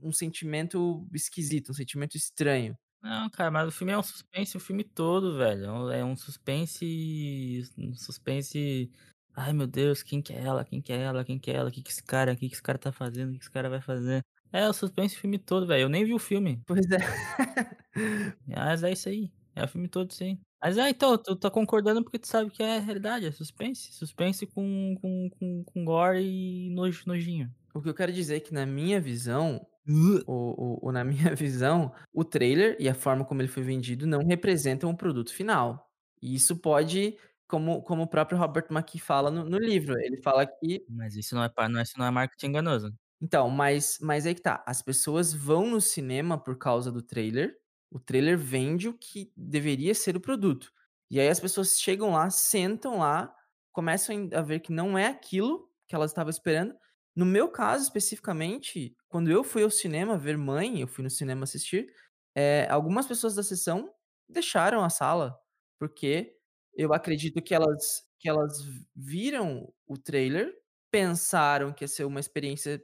um 0.03 0.11
sentimento 0.11 1.07
esquisito, 1.13 1.71
um 1.71 1.73
sentimento 1.73 2.15
estranho. 2.17 2.77
Não, 3.01 3.29
cara, 3.29 3.51
mas 3.51 3.67
o 3.67 3.71
filme 3.71 3.91
é 3.93 3.97
um 3.97 4.03
suspense 4.03 4.55
o 4.57 4.59
filme 4.59 4.83
todo, 4.83 5.37
velho. 5.37 5.65
É 5.65 6.03
um 6.05 6.11
é 6.13 6.15
suspense 6.15 7.63
um 7.77 7.93
suspense 7.95 8.89
"Ai, 9.35 9.51
meu 9.53 9.67
Deus, 9.67 10.03
quem 10.03 10.21
que 10.21 10.31
é 10.33 10.41
ela? 10.41 10.63
Quem 10.65 10.81
que 10.81 10.93
é 10.93 10.97
ela? 11.01 11.25
Quem 11.25 11.39
que 11.39 11.51
é 11.51 11.55
ela? 11.55 11.71
Que 11.71 11.81
que 11.83 11.91
esse 11.91 12.03
cara 12.03 12.35
que 12.35 12.47
que 12.47 12.53
esse 12.55 12.63
cara 12.63 12.77
tá 12.79 12.91
fazendo? 12.91 13.29
O 13.31 13.33
que 13.33 13.39
esse 13.43 13.51
cara 13.51 13.69
vai 13.69 13.81
fazer?" 13.81 14.21
É 14.51 14.67
o 14.69 14.73
suspense 14.73 15.15
o 15.17 15.19
filme 15.19 15.39
todo, 15.39 15.65
velho. 15.67 15.83
Eu 15.83 15.89
nem 15.89 16.05
vi 16.05 16.13
o 16.13 16.19
filme. 16.19 16.61
Pois 16.67 16.85
é. 16.91 16.97
Mas 18.47 18.83
é 18.83 18.91
isso 18.91 19.09
aí, 19.09 19.31
é 19.55 19.63
o 19.63 19.67
filme 19.67 19.87
todo 19.87 20.13
sim. 20.13 20.39
Mas 20.61 20.77
é, 20.77 20.89
então, 20.89 21.17
tu 21.17 21.35
tá 21.35 21.49
concordando 21.51 22.03
porque 22.03 22.19
tu 22.19 22.27
sabe 22.27 22.49
que 22.51 22.63
é 22.63 22.79
realidade, 22.79 23.25
é 23.25 23.31
suspense. 23.31 23.91
Suspense 23.93 24.45
com 24.47 24.95
com 25.01 25.29
com 25.31 25.63
com 25.65 25.85
gore 25.85 26.21
e 26.23 26.69
nojinho. 27.05 27.51
O 27.73 27.81
que 27.81 27.89
eu 27.89 27.93
quero 27.93 28.13
dizer 28.13 28.37
é 28.37 28.39
que 28.39 28.53
na 28.53 28.65
minha 28.65 29.01
visão, 29.01 29.65
o 29.87 30.87
o 30.89 30.91
na 30.91 31.03
minha 31.31 31.35
visão, 31.35 31.93
o 32.13 32.23
trailer 32.23 32.77
e 32.79 32.87
a 32.89 32.95
forma 32.95 33.25
como 33.25 33.41
ele 33.41 33.47
foi 33.49 33.63
vendido 33.63 34.07
não 34.07 34.23
representam 34.25 34.89
o 34.89 34.97
produto 34.97 35.33
final. 35.33 35.89
E 36.21 36.35
isso 36.35 36.57
pode 36.57 37.17
como 37.47 37.83
como 37.83 38.03
o 38.03 38.07
próprio 38.07 38.37
Robert 38.37 38.67
McKee 38.71 38.99
fala 38.99 39.29
no 39.31 39.45
no 39.45 39.57
livro, 39.59 39.97
ele 39.99 40.17
fala 40.21 40.45
que 40.47 40.85
Mas 40.87 41.15
isso 41.15 41.35
não 41.35 41.43
é 41.43 41.49
não 41.69 41.81
isso 41.81 41.97
não 41.97 42.05
é 42.05 42.11
marketing 42.11 42.47
enganoso. 42.47 42.93
Então, 43.21 43.49
mas 43.49 43.97
mas 44.01 44.25
aí 44.25 44.35
que 44.35 44.41
tá, 44.41 44.63
as 44.67 44.81
pessoas 44.81 45.33
vão 45.33 45.67
no 45.69 45.79
cinema 45.81 46.37
por 46.37 46.57
causa 46.57 46.91
do 46.91 47.01
trailer, 47.01 47.55
o 47.91 47.99
trailer 47.99 48.37
vende 48.37 48.87
o 48.89 48.93
que 48.97 49.31
deveria 49.37 49.93
ser 49.95 50.15
o 50.17 50.21
produto. 50.21 50.71
E 51.09 51.19
aí 51.19 51.29
as 51.29 51.39
pessoas 51.39 51.79
chegam 51.79 52.11
lá, 52.11 52.29
sentam 52.29 52.99
lá, 52.99 53.33
começam 53.71 54.29
a 54.33 54.41
ver 54.41 54.59
que 54.61 54.71
não 54.73 54.97
é 54.97 55.07
aquilo 55.07 55.69
que 55.87 55.95
elas 55.95 56.11
estavam 56.11 56.29
esperando. 56.31 56.75
No 57.15 57.25
meu 57.25 57.49
caso, 57.49 57.83
especificamente, 57.83 58.95
quando 59.07 59.29
eu 59.31 59.43
fui 59.43 59.63
ao 59.63 59.69
cinema 59.71 60.17
ver 60.17 60.37
Mãe, 60.37 60.81
eu 60.81 60.87
fui 60.87 61.03
no 61.03 61.09
cinema 61.09 61.43
assistir, 61.43 61.93
eh, 62.35 62.67
algumas 62.69 63.05
pessoas 63.07 63.35
da 63.35 63.43
sessão 63.43 63.93
deixaram 64.27 64.83
a 64.83 64.89
sala, 64.89 65.37
porque 65.79 66.35
eu 66.75 66.93
acredito 66.93 67.41
que 67.41 67.53
elas 67.53 68.03
que 68.19 68.29
elas 68.29 68.53
viram 68.95 69.71
o 69.85 69.97
trailer, 69.97 70.53
pensaram 70.91 71.73
que 71.73 71.83
ia 71.83 71.87
ser 71.89 72.05
uma 72.05 72.19
experiência 72.21 72.81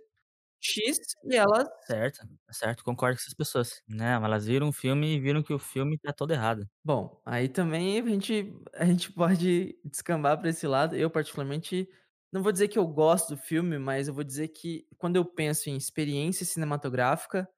X 0.61 0.97
e 1.25 1.35
elas 1.37 1.67
Certo, 1.85 2.19
certo, 2.51 2.83
concordo 2.83 3.17
com 3.17 3.21
essas 3.21 3.33
pessoas. 3.33 3.81
Não, 3.87 4.23
elas 4.23 4.45
viram 4.45 4.69
o 4.69 4.71
filme 4.73 5.15
e 5.15 5.19
viram 5.19 5.41
que 5.43 5.53
o 5.53 5.59
filme 5.59 5.97
tá 5.97 6.13
todo 6.13 6.31
errado. 6.31 6.69
bom, 6.83 7.21
aí 7.25 7.47
também 7.49 7.99
a 7.99 8.05
gente 8.05 8.53
a 8.73 8.85
gente 8.85 9.11
pode 9.11 9.79
descambar 9.83 10.37
para 10.39 10.49
esse 10.49 10.67
lado. 10.67 10.95
Eu 10.95 11.09
particularmente, 11.09 11.89
não 12.31 12.43
vou 12.43 12.51
dizer 12.51 12.67
que 12.67 12.77
eu 12.79 12.87
gosto 12.87 13.29
do 13.35 13.37
filme, 13.37 13.77
mas 13.79 14.07
eu 14.07 14.13
vou 14.13 14.23
dizer 14.23 14.49
que 14.49 14.87
quando 14.97 15.15
eu 15.17 15.25
penso 15.25 15.69
em 15.69 15.77
experiência 15.77 16.45
cinematográfica, 16.45 17.49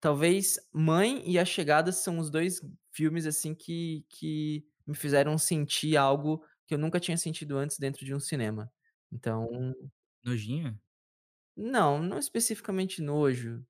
talvez 0.00 0.58
Mãe 0.72 1.22
e 1.30 1.38
A 1.38 1.44
Chegada 1.44 1.92
são 1.92 2.18
os 2.20 2.30
2 2.30 2.60
filmes, 2.92 3.26
assim, 3.26 3.54
que 3.54 4.04
que 4.10 4.66
me 4.86 4.96
fizeram 4.96 5.38
sentir 5.38 5.96
algo 5.96 6.44
que 6.66 6.74
eu 6.74 6.78
nunca 6.78 7.00
tinha 7.00 7.16
sentido 7.18 7.58
antes 7.58 7.78
dentro 7.78 8.04
de 8.06 8.14
um 8.14 8.20
cinema. 8.20 8.72
Então 9.12 9.48
Nojinho? 10.24 10.80
não, 11.56 12.00
não 12.02 12.18
especificamente 12.18 13.02
nojo. 13.02 13.64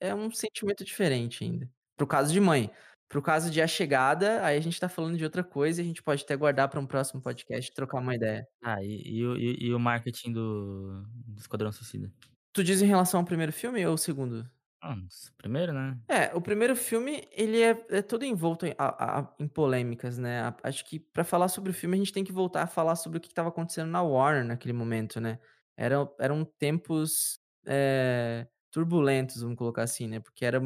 é 0.00 0.14
um 0.14 0.30
sentimento 0.32 0.84
diferente 0.84 1.44
ainda. 1.44 1.70
Para 1.96 2.04
o 2.04 2.08
caso 2.08 2.32
de 2.32 2.40
mãe. 2.40 2.70
Para 3.10 3.18
o 3.18 3.22
caso 3.22 3.50
de 3.50 3.60
A 3.60 3.66
Chegada, 3.66 4.44
aí 4.46 4.56
a 4.56 4.60
gente 4.60 4.78
tá 4.78 4.88
falando 4.88 5.16
de 5.18 5.24
outra 5.24 5.42
coisa 5.42 5.80
e 5.82 5.84
a 5.84 5.86
gente 5.88 6.00
pode 6.00 6.22
até 6.22 6.36
guardar 6.36 6.68
para 6.68 6.78
um 6.78 6.86
próximo 6.86 7.20
podcast 7.20 7.72
trocar 7.74 7.98
uma 7.98 8.14
ideia. 8.14 8.46
Ah, 8.62 8.82
e 8.82 8.92
e 9.16 9.24
o 9.26 9.36
e 9.38 9.56
e 9.68 9.74
o 9.74 9.78
marketing 9.80 10.32
do 10.32 11.02
do 11.26 11.40
Esquadrão 11.40 11.72
Suicida? 11.72 12.12
Tu 12.52 12.62
diz 12.64 12.82
em 12.82 12.86
relação 12.86 13.20
ao 13.20 13.26
primeiro 13.26 13.52
filme 13.52 13.84
ou 13.86 13.94
o 13.94 13.98
segundo? 13.98 14.48
Ah, 14.82 14.96
primeiro, 15.38 15.72
né. 15.72 16.00
É, 16.08 16.34
o 16.34 16.40
primeiro 16.40 16.74
filme, 16.74 17.28
ele 17.30 17.62
é 17.62 17.86
é 17.90 18.02
todo 18.02 18.24
envolto 18.24 18.66
em 18.66 18.74
a 18.76 19.20
a 19.20 19.34
em 19.38 19.46
polêmicas, 19.46 20.18
né. 20.18 20.42
A 20.42 20.56
acho 20.64 20.84
que 20.84 20.98
pra 20.98 21.22
falar 21.24 21.48
sobre 21.48 21.70
o 21.70 21.74
filme, 21.74 21.94
a 21.96 21.98
gente 21.98 22.12
tem 22.12 22.24
que 22.24 22.32
voltar 22.32 22.62
a 22.62 22.66
falar 22.66 22.96
sobre 22.96 23.18
o 23.18 23.20
que 23.20 23.28
estava 23.28 23.48
acontecendo 23.48 23.88
na 23.90 24.02
Warner 24.02 24.44
naquele 24.44 24.72
momento, 24.72 25.20
né. 25.20 25.38
Eram 25.76 26.12
eram 26.18 26.44
tempos, 26.44 27.38
eh, 27.66 28.46
turbulentos, 28.72 29.40
vamos 29.42 29.56
colocar 29.56 29.82
assim, 29.84 30.08
né, 30.08 30.20
porque 30.20 30.44
era 30.44 30.60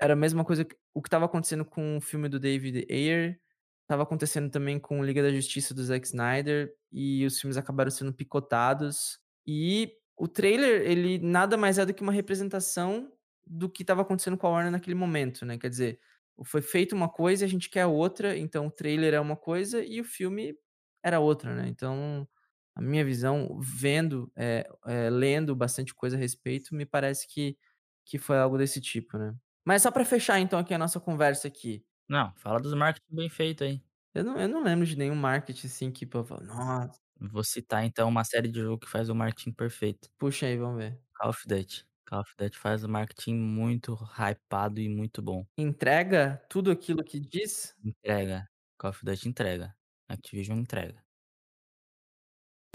era 0.00 0.14
a 0.14 0.16
mesma 0.16 0.44
coisa 0.44 0.64
que 0.64 0.76
o 0.94 1.02
que 1.02 1.08
estava 1.08 1.24
acontecendo 1.26 1.64
com 1.64 1.96
o 1.98 2.00
filme 2.00 2.28
do 2.28 2.38
David 2.40 2.86
Ayer, 2.90 3.40
estava 3.82 4.02
acontecendo 4.04 4.50
também 4.50 4.78
com 4.80 5.04
Liga 5.04 5.22
da 5.22 5.32
Justiça 5.32 5.74
do 5.74 5.82
Zack 5.84 6.06
Snyder, 6.06 6.74
e 6.92 7.24
os 7.26 7.40
filmes 7.40 7.56
acabaram 7.56 7.90
sendo 7.90 8.12
picotados. 8.14 9.18
E 9.46 9.94
o 10.16 10.28
trailer, 10.28 10.82
ele 10.90 11.18
nada 11.18 11.56
mais 11.56 11.78
é 11.78 11.86
do 11.86 11.94
que 11.94 12.02
uma 12.02 12.12
representação 12.12 13.12
do 13.46 13.68
que 13.70 13.82
estava 13.82 14.02
acontecendo 14.02 14.36
com 14.38 14.46
a 14.46 14.50
Warner 14.50 14.70
naquele 14.72 14.94
momento, 14.96 15.44
né, 15.46 15.58
quer 15.58 15.68
dizer, 15.70 16.00
foi 16.44 16.62
feita 16.62 16.94
uma 16.94 17.08
coisa 17.08 17.44
e 17.44 17.46
a 17.46 17.48
gente 17.50 17.68
quer 17.70 17.86
outra, 17.86 18.36
então 18.38 18.66
o 18.68 18.70
trailer 18.70 19.14
é 19.14 19.20
uma 19.20 19.36
coisa 19.36 19.84
e 19.84 20.00
o 20.00 20.04
filme 20.04 20.56
era 21.02 21.20
outra, 21.20 21.54
né. 21.54 21.68
Então, 21.68 22.28
a 22.74 22.80
minha 22.82 23.04
visão, 23.04 23.58
vendo, 23.60 24.30
eh 24.36 24.66
eh, 24.86 25.10
lendo 25.10 25.54
bastante 25.56 25.94
coisa 25.94 26.16
a 26.16 26.20
respeito, 26.20 26.74
me 26.74 26.86
parece 26.86 27.26
que 27.28 27.56
que 28.04 28.18
foi 28.18 28.38
algo 28.38 28.58
desse 28.58 28.80
tipo, 28.80 29.18
né. 29.18 29.34
Mas 29.66 29.82
só 29.82 29.90
pra 29.90 30.04
fechar 30.04 30.40
então 30.40 30.58
aqui 30.58 30.74
a 30.74 30.78
nossa 30.78 30.98
conversa 31.00 31.46
aqui. 31.48 31.84
Não, 32.08 32.32
fala 32.36 32.60
dos 32.60 32.74
marketing 32.74 33.14
bem 33.14 33.28
feito 33.28 33.64
aí. 33.64 33.82
Eu 34.14 34.24
não 34.24 34.38
eu 34.38 34.48
não 34.48 34.62
lembro 34.62 34.84
de 34.86 34.96
nenhum 34.96 35.14
marketing, 35.14 35.66
assim, 35.66 35.90
que 35.90 36.04
pô, 36.06 36.22
"Nossa" 36.42 37.00
Vou 37.20 37.42
citar 37.44 37.84
então 37.84 38.08
uma 38.08 38.24
série 38.24 38.48
de 38.48 38.60
jogo 38.60 38.78
que 38.80 38.88
faz 38.88 39.08
o 39.08 39.14
marketing 39.14 39.52
perfeito. 39.52 40.10
Puxa 40.18 40.46
aí, 40.46 40.56
vamos 40.56 40.78
ver. 40.78 41.02
Call 41.14 41.30
of 41.30 41.46
Duty. 41.46 41.84
Call 42.06 42.20
of 42.20 42.34
Duty 42.38 42.58
faz 42.58 42.84
o 42.84 42.88
marketing 42.88 43.34
muito 43.36 43.94
hypado 43.94 44.80
e 44.80 44.88
muito 44.88 45.22
bom. 45.22 45.46
Entrega 45.56 46.42
tudo 46.48 46.70
aquilo 46.70 47.02
que 47.04 47.18
diz? 47.20 47.74
Entrega. 47.84 48.48
Call 48.78 48.90
of 48.90 49.04
Duty 49.04 49.28
entrega. 49.28 49.76
Activision 50.08 50.58
entrega. 50.58 51.04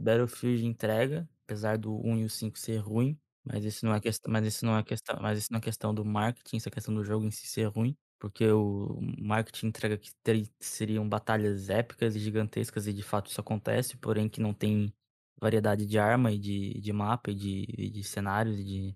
Battlefield 0.02 0.64
entrega, 0.66 1.28
apesar 1.44 1.78
do 1.78 1.96
1 2.06 2.18
e 2.18 2.24
o 2.26 2.30
5 2.30 2.58
ser 2.58 2.78
ruim, 2.78 3.20
mas 3.48 3.66
isso 3.66 3.86
não 3.86 3.94
é 3.96 4.00
questão 4.02 4.32
mas 4.32 4.46
isso 4.48 4.66
não 4.66 4.78
é 4.78 4.84
questão 4.84 5.18
mas 5.22 5.40
isso 5.40 5.52
não 5.52 5.60
é 5.60 5.62
questão 5.62 5.94
do 5.94 6.06
marketing, 6.06 6.58
isso 6.58 6.70
é 6.70 6.72
questão 6.72 6.94
do 6.94 7.04
jogo 7.04 7.26
em 7.26 7.32
si 7.32 7.48
ser 7.48 7.66
ruim, 7.68 7.96
porque 8.20 8.46
o 8.52 9.00
marketing 9.20 9.68
entrega 9.68 9.98
que 9.98 10.12
teri 10.24 10.50
seriam 10.60 11.08
batalhas 11.08 11.70
épicas 11.70 12.16
e 12.16 12.20
gigantescas 12.20 12.88
e 12.88 12.94
de 12.94 13.04
fato 13.04 13.30
isso 13.32 13.42
acontece, 13.42 13.98
porém 13.98 14.30
que 14.30 14.42
não 14.42 14.54
tem 14.54 14.94
variedade 15.40 15.86
de 15.86 16.00
arma 16.00 16.32
e 16.32 16.40
de 16.40 16.80
de 16.82 16.94
mapa 16.94 17.32
e 17.32 17.36
de 17.36 17.66
e 17.78 17.90
de 17.90 18.04
cenários 18.04 18.60
e 18.60 18.64
de 18.64 18.96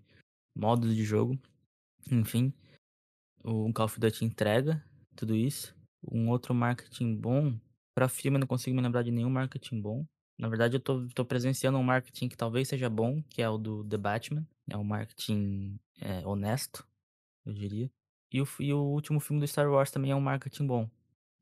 modos 0.55 0.95
de 0.95 1.03
jogo. 1.05 1.39
Enfim, 2.11 2.53
o 3.43 3.71
Call 3.73 3.85
of 3.85 3.99
Duty 3.99 4.25
entrega 4.25 4.83
tudo 5.15 5.35
isso. 5.35 5.75
Um 6.11 6.29
outro 6.29 6.53
marketing 6.55 7.15
bom, 7.15 7.59
pra 7.95 8.09
filme 8.09 8.37
eu 8.37 8.41
não 8.41 8.47
consigo 8.47 8.75
me 8.75 8.81
lembrar 8.83 9.03
de 9.03 9.11
nenhum 9.11 9.29
marketing 9.29 9.81
bom. 9.81 10.05
Na 10.41 10.49
verdade 10.49 10.75
eu 10.77 10.79
tô 10.79 11.07
tô 11.13 11.23
presenciando 11.23 11.77
um 11.77 11.83
marketing 11.83 12.27
que 12.27 12.35
talvez 12.35 12.67
seja 12.67 12.89
bom, 12.89 13.21
que 13.29 13.43
é 13.43 13.47
o 13.49 13.59
do 13.59 13.83
The 13.85 13.95
Batman, 13.97 14.43
é 14.67 14.75
um 14.75 14.83
marketing, 14.83 15.79
eh, 16.01 16.23
honesto, 16.25 16.83
eu 17.45 17.53
diria. 17.53 17.91
E 18.31 18.41
o 18.41 18.47
e 18.59 18.73
o 18.73 18.79
último 18.81 19.19
filme 19.19 19.39
do 19.39 19.47
Star 19.47 19.69
Wars 19.71 19.91
também 19.91 20.11
é 20.11 20.15
um 20.15 20.21
marketing 20.21 20.65
bom. 20.65 20.89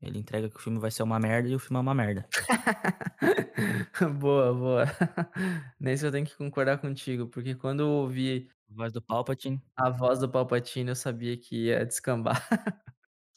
Ele 0.02 0.18
entrega 0.18 0.50
que 0.50 0.56
o 0.56 0.60
filme 0.60 0.78
vai 0.78 0.90
ser 0.90 1.02
uma 1.02 1.18
merda 1.18 1.48
e 1.48 1.54
o 1.54 1.58
filme 1.58 1.78
é 1.78 1.80
uma 1.80 1.94
merda. 1.94 2.28
Boa, 4.20 4.54
boa. 4.54 4.84
Nesse 5.80 6.06
eu 6.06 6.12
tenho 6.12 6.26
que 6.26 6.36
concordar 6.36 6.78
contigo, 6.78 7.26
porque 7.28 7.54
quando 7.54 7.80
eu 7.80 7.88
ouvi 7.88 8.48
Voz 8.68 8.92
do 8.92 9.02
Palpatine. 9.02 9.60
a 9.76 9.90
voz 9.90 10.20
do 10.20 10.28
Palpatine 10.28 10.90
eu 10.90 10.94
sabia 10.96 11.36
que 11.36 11.66
ia 11.66 11.84
descambar. 11.84 12.46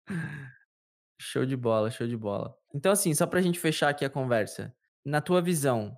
Show 1.20 1.46
de 1.46 1.56
bola, 1.56 1.90
show 1.90 2.06
de 2.08 2.18
bola. 2.18 2.58
Então 2.74 2.92
assim, 2.92 3.14
só 3.14 3.26
pra 3.26 3.42
gente 3.42 3.60
fechar 3.60 3.90
aqui 3.90 4.04
a 4.04 4.10
conversa, 4.10 4.76
na 5.06 5.22
tua 5.22 5.42
visão, 5.42 5.98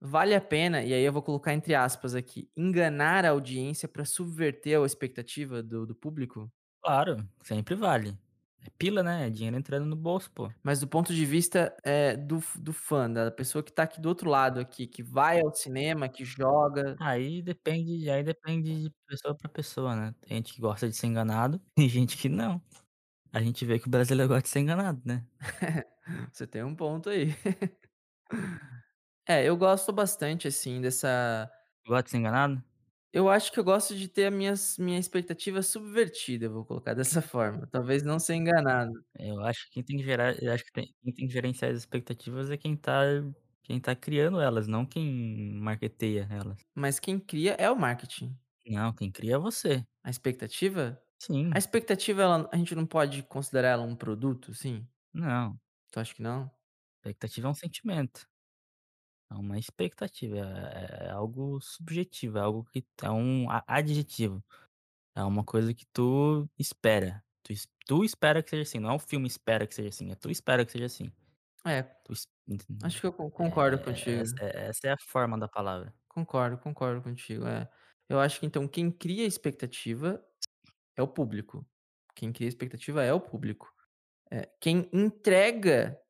vale 0.00 0.34
a 0.34 0.40
pena, 0.40 0.82
e 0.84 0.94
aí 0.94 1.02
eu 1.04 1.12
vou 1.12 1.22
colocar 1.22 1.54
entre 1.54 1.74
aspas 1.74 2.14
aqui, 2.14 2.50
enganar 2.56 3.24
a 3.26 3.30
audiência 3.30 3.88
pra 3.88 4.04
subverter 4.06 4.80
a 4.80 4.86
expectativa 4.86 5.62
do 5.62 5.86
do 5.86 5.94
público? 5.96 6.50
Claro, 6.82 7.28
sempre 7.44 7.74
vale. 7.74 8.18
É 8.62 8.70
pila, 8.78 9.02
né, 9.02 9.26
é 9.26 9.30
dinheiro 9.30 9.56
entrando 9.56 9.86
no 9.86 9.96
bolso, 9.96 10.30
pô. 10.32 10.50
Mas 10.62 10.80
do 10.80 10.86
ponto 10.88 11.14
de 11.14 11.24
vista, 11.24 11.74
eh, 11.84 12.16
do 12.16 12.38
do 12.58 12.72
fã, 12.72 13.10
da 13.10 13.30
pessoa 13.30 13.62
que 13.62 13.72
tá 13.72 13.84
aqui 13.84 13.98
do 14.00 14.08
outro 14.08 14.28
lado 14.28 14.60
aqui, 14.60 14.86
que 14.86 15.02
vai 15.02 15.40
ao 15.40 15.54
cinema, 15.54 16.08
que 16.08 16.22
joga 16.24 17.00
Aí 17.02 17.42
depende 17.42 18.10
aí 18.10 18.22
depende 18.22 18.82
de 18.84 18.90
pessoa 19.06 19.34
pra 19.36 19.48
pessoa, 19.48 19.94
né. 19.96 20.14
Tem 20.20 20.36
gente 20.38 20.52
que 20.54 20.60
gosta 20.60 20.88
de 20.88 20.94
ser 20.96 21.06
enganado, 21.06 21.60
tem 21.74 21.88
gente 21.88 22.16
que 22.16 22.28
não. 22.28 22.62
A 23.32 23.42
gente 23.42 23.64
vê 23.66 23.78
que 23.80 23.88
o 23.88 23.90
brasileiro 23.90 24.28
gosta 24.28 24.42
de 24.44 24.48
ser 24.50 24.60
enganado, 24.60 25.02
né. 25.04 25.26
Você 26.32 26.46
tem 26.46 26.62
um 26.64 26.74
ponto 26.74 27.08
aí. 27.10 27.28
É, 29.28 29.44
eu 29.48 29.56
gosto 29.56 29.92
bastante, 29.92 30.48
assim, 30.48 30.80
dessa 30.80 31.50
Gosta 31.86 32.04
de 32.04 32.10
ser 32.10 32.16
enganado? 32.18 32.64
Eu 33.12 33.28
acho 33.28 33.50
que 33.52 33.58
eu 33.58 33.64
gosto 33.64 33.96
de 33.96 34.08
ter 34.08 34.26
a 34.26 34.30
minhas 34.30 34.78
minha 34.78 34.98
expectativa 34.98 35.62
subvertida, 35.62 36.48
vou 36.48 36.64
colocar 36.64 36.94
dessa 36.94 37.20
forma, 37.22 37.66
talvez 37.66 38.02
não 38.02 38.18
ser 38.18 38.34
enganado. 38.34 38.92
Eu 39.18 39.40
acho 39.44 39.64
que 39.66 39.72
quem 39.74 39.84
tem 39.84 39.96
que 39.98 40.04
gerar 40.04 40.40
eu 40.42 40.52
acho 40.52 40.64
que 40.64 40.72
tem 40.72 40.94
quem 41.02 41.12
tem 41.14 41.26
que 41.26 41.32
gerenciar 41.32 41.70
as 41.72 41.78
expectativas 41.78 42.50
é 42.50 42.56
quem 42.56 42.76
tá 42.76 43.02
quem 43.62 43.80
tá 43.80 43.94
criando 43.94 44.40
elas, 44.40 44.66
não 44.66 44.86
quem 44.86 45.52
marketeia 45.60 46.26
elas. 46.30 46.66
Mas 46.74 46.98
quem 46.98 47.20
cria 47.20 47.52
é 47.52 47.70
o 47.70 47.76
marketing. 47.78 48.36
Não, 48.66 48.92
quem 48.94 49.10
cria 49.12 49.34
é 49.34 49.38
você. 49.38 49.84
A 50.04 50.10
expectativa? 50.10 51.02
A 51.50 51.58
Sim. 51.58 51.58
expectativa 51.58 52.22
ela 52.22 52.48
a 52.52 52.56
gente 52.56 52.74
não 52.74 52.86
pode 52.86 53.22
considerar 53.24 53.70
ela 53.70 53.82
um 53.84 53.96
produto, 53.96 54.54
sim? 54.54 54.86
Não. 55.12 55.60
Tu 55.92 56.00
acha 56.00 56.14
que 56.14 56.22
não? 56.22 56.50
Expectativa 57.02 57.46
é 57.48 57.50
um 57.50 57.54
sentimento. 57.54 58.26
É 59.30 59.34
uma 59.34 59.58
expectativa, 59.58 60.38
é 60.38 61.06
é 61.06 61.10
algo 61.10 61.60
subjetivo, 61.60 62.38
é 62.38 62.40
algo 62.40 62.64
que 62.64 62.84
é 63.02 63.10
um 63.10 63.48
a 63.50 63.62
adjetivo. 63.66 64.44
É 65.16 65.22
uma 65.24 65.44
coisa 65.44 65.74
que 65.74 65.86
tu 65.92 66.48
espera, 66.58 67.24
tu 67.44 67.52
es 67.52 67.68
tu 67.86 68.04
espera 68.04 68.42
que 68.42 68.50
seja 68.50 68.62
assim, 68.64 68.80
não 68.80 68.90
é 68.90 68.94
o 68.94 68.98
filme 69.00 69.28
espera 69.28 69.66
que 69.66 69.74
seja 69.74 69.88
assim, 69.90 70.10
é 70.12 70.16
tu 70.16 70.30
espera 70.30 70.64
que 70.66 70.72
seja 70.72 70.86
assim. 70.86 71.12
É, 71.64 71.82
Tu 72.04 72.12
es 72.12 72.26
entendeu? 72.48 72.88
acho 72.88 73.00
que 73.00 73.06
eu 73.06 73.12
con 73.12 73.30
concordo 73.30 73.78
Eh, 73.84 73.84
contigo. 73.84 74.22
essa 74.22 74.44
essa 74.46 74.88
é 74.88 74.92
a 74.92 74.96
forma 74.98 75.38
da 75.38 75.48
palavra. 75.48 75.94
Concordo, 76.08 76.58
concordo 76.58 77.00
contigo, 77.02 77.46
é. 77.46 77.70
Eu 78.08 78.18
acho 78.20 78.40
que 78.40 78.46
então 78.46 78.66
quem 78.66 78.90
cria 78.90 79.24
expectativa 79.24 80.24
é 80.96 81.02
o 81.02 81.08
público. 81.08 81.66
Quem 82.14 82.32
cria 82.32 82.48
expectativa 82.48 83.04
é 83.04 83.12
o 83.14 83.20
público. 83.20 83.72
Eh, 84.32 84.50
quem 84.60 84.88
entrega 84.92 86.00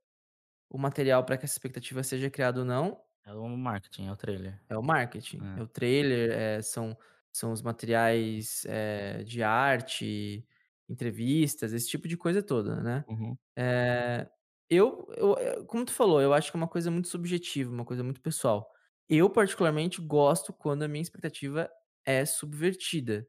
o 0.71 0.79
material 0.79 1.25
pra 1.27 1.39
que 1.39 1.47
essa 1.47 1.55
expectativa 1.55 2.03
seja 2.05 2.31
criada 2.31 2.61
ou 2.61 2.67
não 2.67 3.03
É 3.25 3.33
o 3.33 3.49
marketing, 3.57 4.07
é 4.09 4.13
o 4.13 4.17
trailer. 4.17 4.61
é 4.69 4.77
o 4.79 4.83
marketing, 4.83 5.49
é 5.57 5.63
É. 5.63 5.63
o 5.63 5.67
trailer, 5.69 6.31
eh, 6.33 6.63
são 6.63 6.97
são 7.33 7.53
os 7.53 7.63
materiais, 7.63 8.65
eh, 8.67 9.23
de 9.25 9.41
arte, 9.43 10.45
entrevistas, 10.89 11.73
esse 11.73 11.89
tipo 11.89 12.09
de 12.09 12.17
coisa 12.17 12.43
toda, 12.43 12.83
né. 12.83 13.05
Uhum. 13.07 13.39
Eh, 13.57 14.29
eu 14.69 15.07
eu, 15.17 15.37
eh, 15.39 15.65
como 15.67 15.85
tu 15.85 15.93
falou, 15.93 16.21
eu 16.21 16.33
acho 16.35 16.51
que 16.51 16.57
é 16.57 16.61
uma 16.61 16.69
coisa 16.69 16.91
muito 16.91 17.09
subjetiva, 17.09 17.71
uma 17.73 17.85
coisa 17.85 18.03
muito 18.05 18.21
pessoal. 18.21 18.71
Eu 19.09 19.31
particularmente 19.31 20.01
gosto 20.01 20.53
quando 20.53 20.83
a 20.85 20.89
minha 20.89 21.03
expectativa 21.03 21.71
é 22.05 22.25
subvertida. 22.25 23.29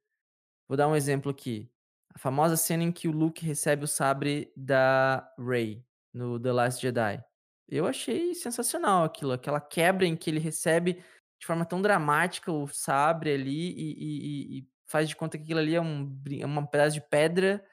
Vou 0.67 0.77
dar 0.77 0.87
um 0.89 0.95
exemplo 0.95 1.31
aqui, 1.31 1.71
a 2.15 2.19
famosa 2.19 2.57
cena 2.57 2.83
em 2.83 2.91
que 2.93 3.07
o 3.07 3.11
Luke 3.11 3.45
recebe 3.45 3.85
o 3.85 3.87
sabre 3.87 4.51
da 4.57 5.31
Rey, 5.39 5.85
no 6.13 6.39
The 6.39 6.51
Last 6.53 6.81
Jedi. 6.81 7.23
Eu 7.71 7.87
achei 7.87 8.33
sensacional 8.35 9.03
aquilo, 9.05 9.31
aquela 9.33 9.61
quebra 9.61 10.05
em 10.05 10.15
que 10.15 10.29
ele 10.29 10.39
recebe 10.39 10.95
de 11.39 11.47
forma 11.47 11.65
tão 11.65 11.81
dramática 11.81 12.51
o 12.51 12.67
sabre 12.67 13.33
ali 13.33 13.71
e 13.73 14.57
e 14.57 14.59
e 14.59 14.67
faz 14.85 15.07
de 15.09 15.15
conta 15.15 15.37
que 15.37 15.43
aquilo 15.45 15.59
ali 15.59 15.75
é 15.75 15.81
um 15.81 16.21
é 16.39 16.45
uma 16.45 16.67
pedaço 16.67 16.95
de 16.95 17.01
pedra 17.01 17.65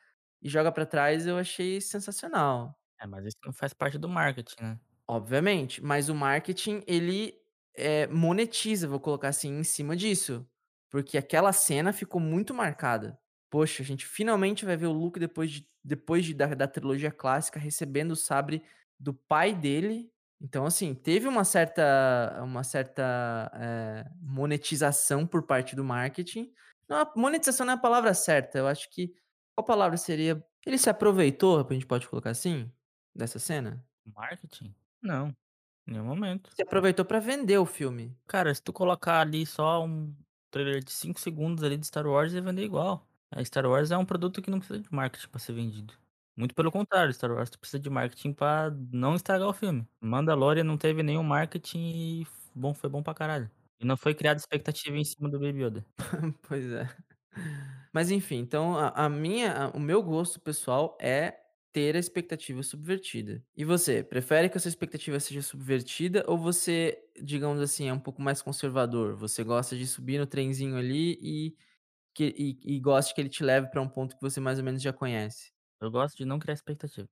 e 0.43 0.49
joga 0.49 0.71
pra 0.73 0.87
trás, 0.87 1.27
eu 1.27 1.37
achei 1.39 1.81
sensacional. 1.81 2.79
É, 3.01 3.07
mas 3.07 3.25
isso 3.27 3.37
não 3.45 3.53
faz 3.53 3.73
parte 3.73 3.99
do 3.99 4.09
marketing, 4.09 4.63
né. 4.63 4.81
Obviamente, 5.07 5.83
mas 5.83 6.09
o 6.11 6.15
marketing 6.15 6.83
ele, 6.87 7.35
eh, 7.75 8.07
monetiza, 8.09 8.87
vou 8.87 9.01
colocar 9.01 9.29
assim, 9.29 9.59
em 9.59 9.65
cima 9.65 9.97
disso, 9.97 10.47
porque 10.91 11.17
aquela 11.17 11.51
cena 11.53 11.93
ficou 11.95 12.21
muito 12.21 12.53
marcada. 12.53 13.19
Poxa, 13.51 13.83
a 13.83 13.87
gente 13.87 14.05
finalmente 14.07 14.67
vai 14.67 14.77
ver 14.77 14.87
o 14.87 14.93
Luke 14.93 15.19
depois 15.19 15.51
de 15.51 15.69
depois 15.83 16.25
de 16.27 16.35
da 16.35 16.49
da 16.55 16.69
trilogia 16.69 17.11
clássica 17.11 17.59
recebendo 17.59 18.11
o 18.13 18.17
sabre 18.17 18.63
do 18.99 19.15
pai 19.15 19.55
dele, 19.55 20.11
então 20.41 20.67
assim, 20.67 20.95
teve 20.95 21.27
uma 21.29 21.45
certa 21.45 22.41
uma 22.45 22.65
certa, 22.65 23.51
eh, 23.55 24.05
monetização 24.21 25.27
por 25.27 25.43
parte 25.47 25.75
do 25.77 25.85
marketing, 25.85 26.53
Não, 26.89 26.99
a 26.99 27.13
monetização 27.17 27.67
não 27.67 27.75
é 27.75 27.77
a 27.77 27.79
palavra 27.81 28.15
certa, 28.15 28.59
eu 28.59 28.67
acho 28.69 28.89
que 28.91 29.13
qual 29.57 29.65
palavra 29.67 29.97
seria 29.97 30.43
ele 30.67 30.79
se 30.79 30.91
aproveitou, 30.91 31.67
a 31.69 31.73
gente 31.75 31.87
pode 31.87 32.09
colocar 32.09 32.31
assim, 32.31 32.71
dessa 33.15 33.39
cena? 33.39 33.85
Marketing? 34.07 34.75
Não, 35.03 35.29
em 35.87 35.93
nenhum 35.93 36.05
momento. 36.05 36.51
Se 36.55 36.63
aproveitou 36.63 37.05
pra 37.05 37.21
vender 37.21 37.59
o 37.59 37.67
filme. 37.67 38.17
Cara, 38.27 38.55
se 38.55 38.63
tu 38.63 38.73
colocar 38.73 39.21
ali 39.21 39.47
só 39.47 39.85
um 39.85 40.15
trailer 40.51 40.83
de 40.83 40.91
5 40.91 41.21
segundos 41.21 41.63
ali 41.65 41.77
de 41.77 41.87
Star 41.87 42.07
Wars, 42.07 42.33
ia 42.33 42.43
vender 42.43 42.65
igual. 42.65 43.07
A 43.31 43.45
Star 43.45 43.67
Wars 43.67 43.91
é 43.91 43.97
um 43.97 44.05
produto 44.05 44.43
que 44.43 44.51
não 44.51 44.59
precisa 44.59 44.81
de 44.81 44.93
marketing 44.93 45.29
pra 45.29 45.39
ser 45.39 45.53
vendido. 45.53 45.95
Muito 46.39 46.55
pelo 46.55 46.71
contrário, 46.71 47.13
Star 47.13 47.33
Wars 47.33 47.51
precisa 47.51 47.81
de 47.81 47.91
marketing 47.91 48.33
pra 48.33 48.71
não 48.93 49.17
estragar 49.17 49.49
o 49.49 49.53
filme. 49.53 49.85
Mandalorian 50.01 50.63
não 50.63 50.79
teve 50.79 51.03
nenhum 51.03 51.25
marketing 51.25 51.79
e 52.23 52.27
bom 52.55 52.73
foi 52.73 52.89
bom 52.89 53.03
pra 53.03 53.13
caralho. 53.13 53.51
E 53.81 53.85
não 53.85 53.97
foi 53.97 54.15
criada 54.15 54.39
expectativa 54.39 54.97
em 54.97 55.03
cima 55.05 55.29
do 55.29 55.41
Baby 55.41 55.65
Yoda. 55.65 55.85
Pois 56.49 56.71
é. 56.73 56.89
Mas 57.93 58.11
enfim, 58.11 58.37
então 58.39 58.77
a 58.79 58.89
a 59.07 59.09
minha 59.09 59.53
a 59.67 59.69
o 59.71 59.81
meu 59.81 60.03
gosto 60.03 60.41
pessoal 60.41 60.97
é 61.01 61.35
ter 61.73 61.97
a 61.97 61.99
expectativa 61.99 62.63
subvertida. 62.63 63.43
E 63.57 63.65
você, 63.65 64.03
prefere 64.05 64.49
que 64.49 64.57
a 64.59 64.61
sua 64.61 64.69
expectativa 64.71 65.21
seja 65.21 65.43
subvertida 65.43 66.25
ou 66.29 66.39
você, 66.39 66.99
digamos 67.23 67.61
assim, 67.61 67.89
é 67.89 67.93
um 67.93 68.01
pouco 68.01 68.23
mais 68.23 68.43
conservador? 68.43 69.17
Você 69.17 69.45
gosta 69.45 69.77
de 69.77 69.87
subir 69.87 70.19
no 70.19 70.27
trenzinho 70.27 70.77
ali 70.77 71.19
e 71.23 71.57
que 72.15 72.35
e 72.39 72.77
e 72.77 72.81
gosta 72.81 73.15
que 73.15 73.21
ele 73.23 73.29
te 73.31 73.45
leve 73.45 73.69
pra 73.71 73.83
um 73.83 73.89
ponto 73.89 74.17
que 74.17 74.23
você 74.23 74.41
mais 74.41 74.59
ou 74.59 74.65
menos 74.67 74.83
já 74.83 74.93
conhece? 74.93 75.51
Eu 75.81 75.91
gosto 75.91 76.17
de 76.17 76.25
não 76.25 76.39
criar 76.39 76.55
expectativa 76.55 77.09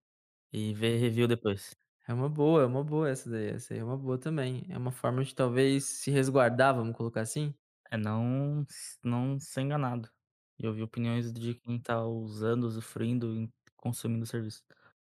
e 0.53 0.75
ver 0.75 0.99
review 0.99 1.29
depois. 1.29 1.77
É 2.09 2.13
uma 2.15 2.29
boa, 2.29 2.63
é 2.63 2.67
uma 2.67 2.83
boa 2.85 3.09
essa 3.11 3.29
daí, 3.31 3.49
essa 3.51 3.75
aí 3.75 3.81
é 3.81 3.85
uma 3.85 3.97
boa 3.97 4.19
também. 4.19 4.65
É 4.69 4.79
uma 4.79 4.93
forma 4.93 5.25
de 5.25 5.35
talvez 5.35 5.85
se 5.85 6.11
resguardar, 6.11 6.75
vamos 6.75 6.97
colocar 6.97 7.21
assim? 7.23 7.55
É 7.91 7.97
não 7.97 8.63
s 8.69 8.99
não 9.03 9.39
ser 9.41 9.63
enganado. 9.63 10.11
E 10.59 10.67
ouvir 10.67 10.83
opiniões 10.83 11.33
de 11.33 11.55
quem 11.55 11.81
tá 11.81 12.05
usando, 12.05 12.65
usufruindo 12.65 13.35
e 13.35 13.51
consumindo 13.77 14.25
o 14.25 14.27
serviço. 14.27 14.63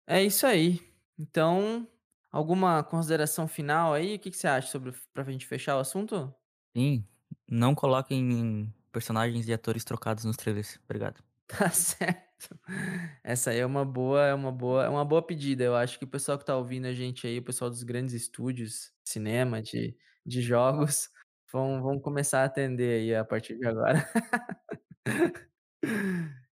É 0.05 0.23
isso 0.23 0.45
aí. 0.45 0.79
Então, 1.17 1.87
alguma 2.31 2.83
consideração 2.83 3.47
final 3.47 3.93
aí? 3.93 4.15
O 4.15 4.19
que 4.19 4.31
que 4.31 4.37
você 4.37 4.47
acha 4.47 4.67
sobre 4.69 4.93
pra 5.13 5.23
gente 5.23 5.45
fechar 5.45 5.75
o 5.77 5.79
assunto? 5.79 6.33
Sim, 6.75 7.05
não 7.49 7.75
coloquem 7.75 8.73
personagens 8.91 9.47
e 9.47 9.53
atores 9.53 9.83
trocados 9.83 10.23
nos 10.23 10.37
trailers. 10.37 10.79
Obrigado. 10.85 11.21
Tá 11.47 11.69
certo. 11.71 12.26
Essa 13.23 13.51
aí 13.51 13.59
é 13.59 13.65
uma 13.65 13.85
boa 13.85 14.25
é 14.25 14.33
uma 14.33 14.51
boa 14.51 14.85
é 14.85 14.89
uma 14.89 15.05
boa 15.05 15.21
pedida. 15.25 15.63
Eu 15.63 15.75
acho 15.75 15.97
que 15.99 16.05
o 16.05 16.07
pessoal 16.07 16.37
que 16.37 16.45
tá 16.45 16.55
ouvindo 16.57 16.85
a 16.85 16.93
gente 16.93 17.27
aí, 17.27 17.39
o 17.39 17.43
pessoal 17.43 17.69
dos 17.69 17.83
grandes 17.83 18.13
estúdios, 18.13 18.91
cinema, 19.05 19.61
de 19.61 19.95
de 20.25 20.41
jogos, 20.41 21.09
vão 21.51 21.81
vão 21.81 21.99
começar 21.99 22.41
a 22.41 22.45
atender 22.45 23.01
aí 23.01 23.15
a 23.15 23.25
partir 23.25 23.57
de 23.57 23.67
agora. 23.67 24.07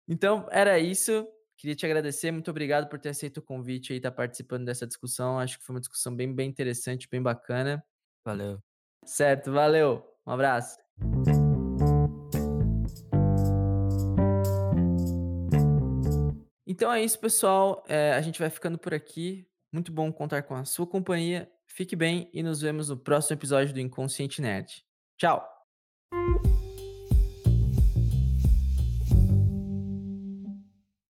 Então, 0.07 0.47
era 0.51 0.79
isso. 0.79 1.27
Queria 1.57 1.75
te 1.75 1.85
agradecer, 1.85 2.31
muito 2.31 2.51
obrigado 2.51 2.89
por 2.89 2.99
ter 2.99 3.09
aceito 3.09 3.37
o 3.37 3.41
convite 3.41 3.93
aí, 3.93 3.97
estar 3.97 4.11
participando 4.11 4.65
dessa 4.65 4.85
discussão. 4.85 5.39
Acho 5.39 5.57
que 5.57 5.65
foi 5.65 5.75
uma 5.75 5.79
discussão 5.79 6.15
bem 6.15 6.33
bem 6.33 6.49
interessante, 6.49 7.07
bem 7.09 7.21
bacana. 7.21 7.83
Valeu. 8.23 8.59
Certo, 9.05 9.51
valeu. 9.51 10.03
Um 10.27 10.31
abraço. 10.31 10.77
Então 16.75 16.91
é 16.91 17.01
isso, 17.01 17.17
pessoal. 17.17 17.85
Eh, 17.87 18.11
a 18.11 18.21
gente 18.21 18.37
vai 18.37 18.49
ficando 18.49 18.77
por 18.77 18.93
aqui. 18.93 19.47
Muito 19.71 19.93
bom 19.93 20.11
contar 20.11 20.43
com 20.43 20.55
a 20.55 20.65
sua 20.65 20.85
companhia. 20.85 21.49
Fique 21.65 21.95
bem 21.95 22.29
e 22.33 22.43
nos 22.43 22.59
vemos 22.59 22.89
no 22.89 22.97
próximo 22.97 23.37
episódio 23.37 23.73
do 23.73 23.79
Inconsciente 23.79 24.41
Nerd. 24.41 24.83
Tchau. 25.17 25.54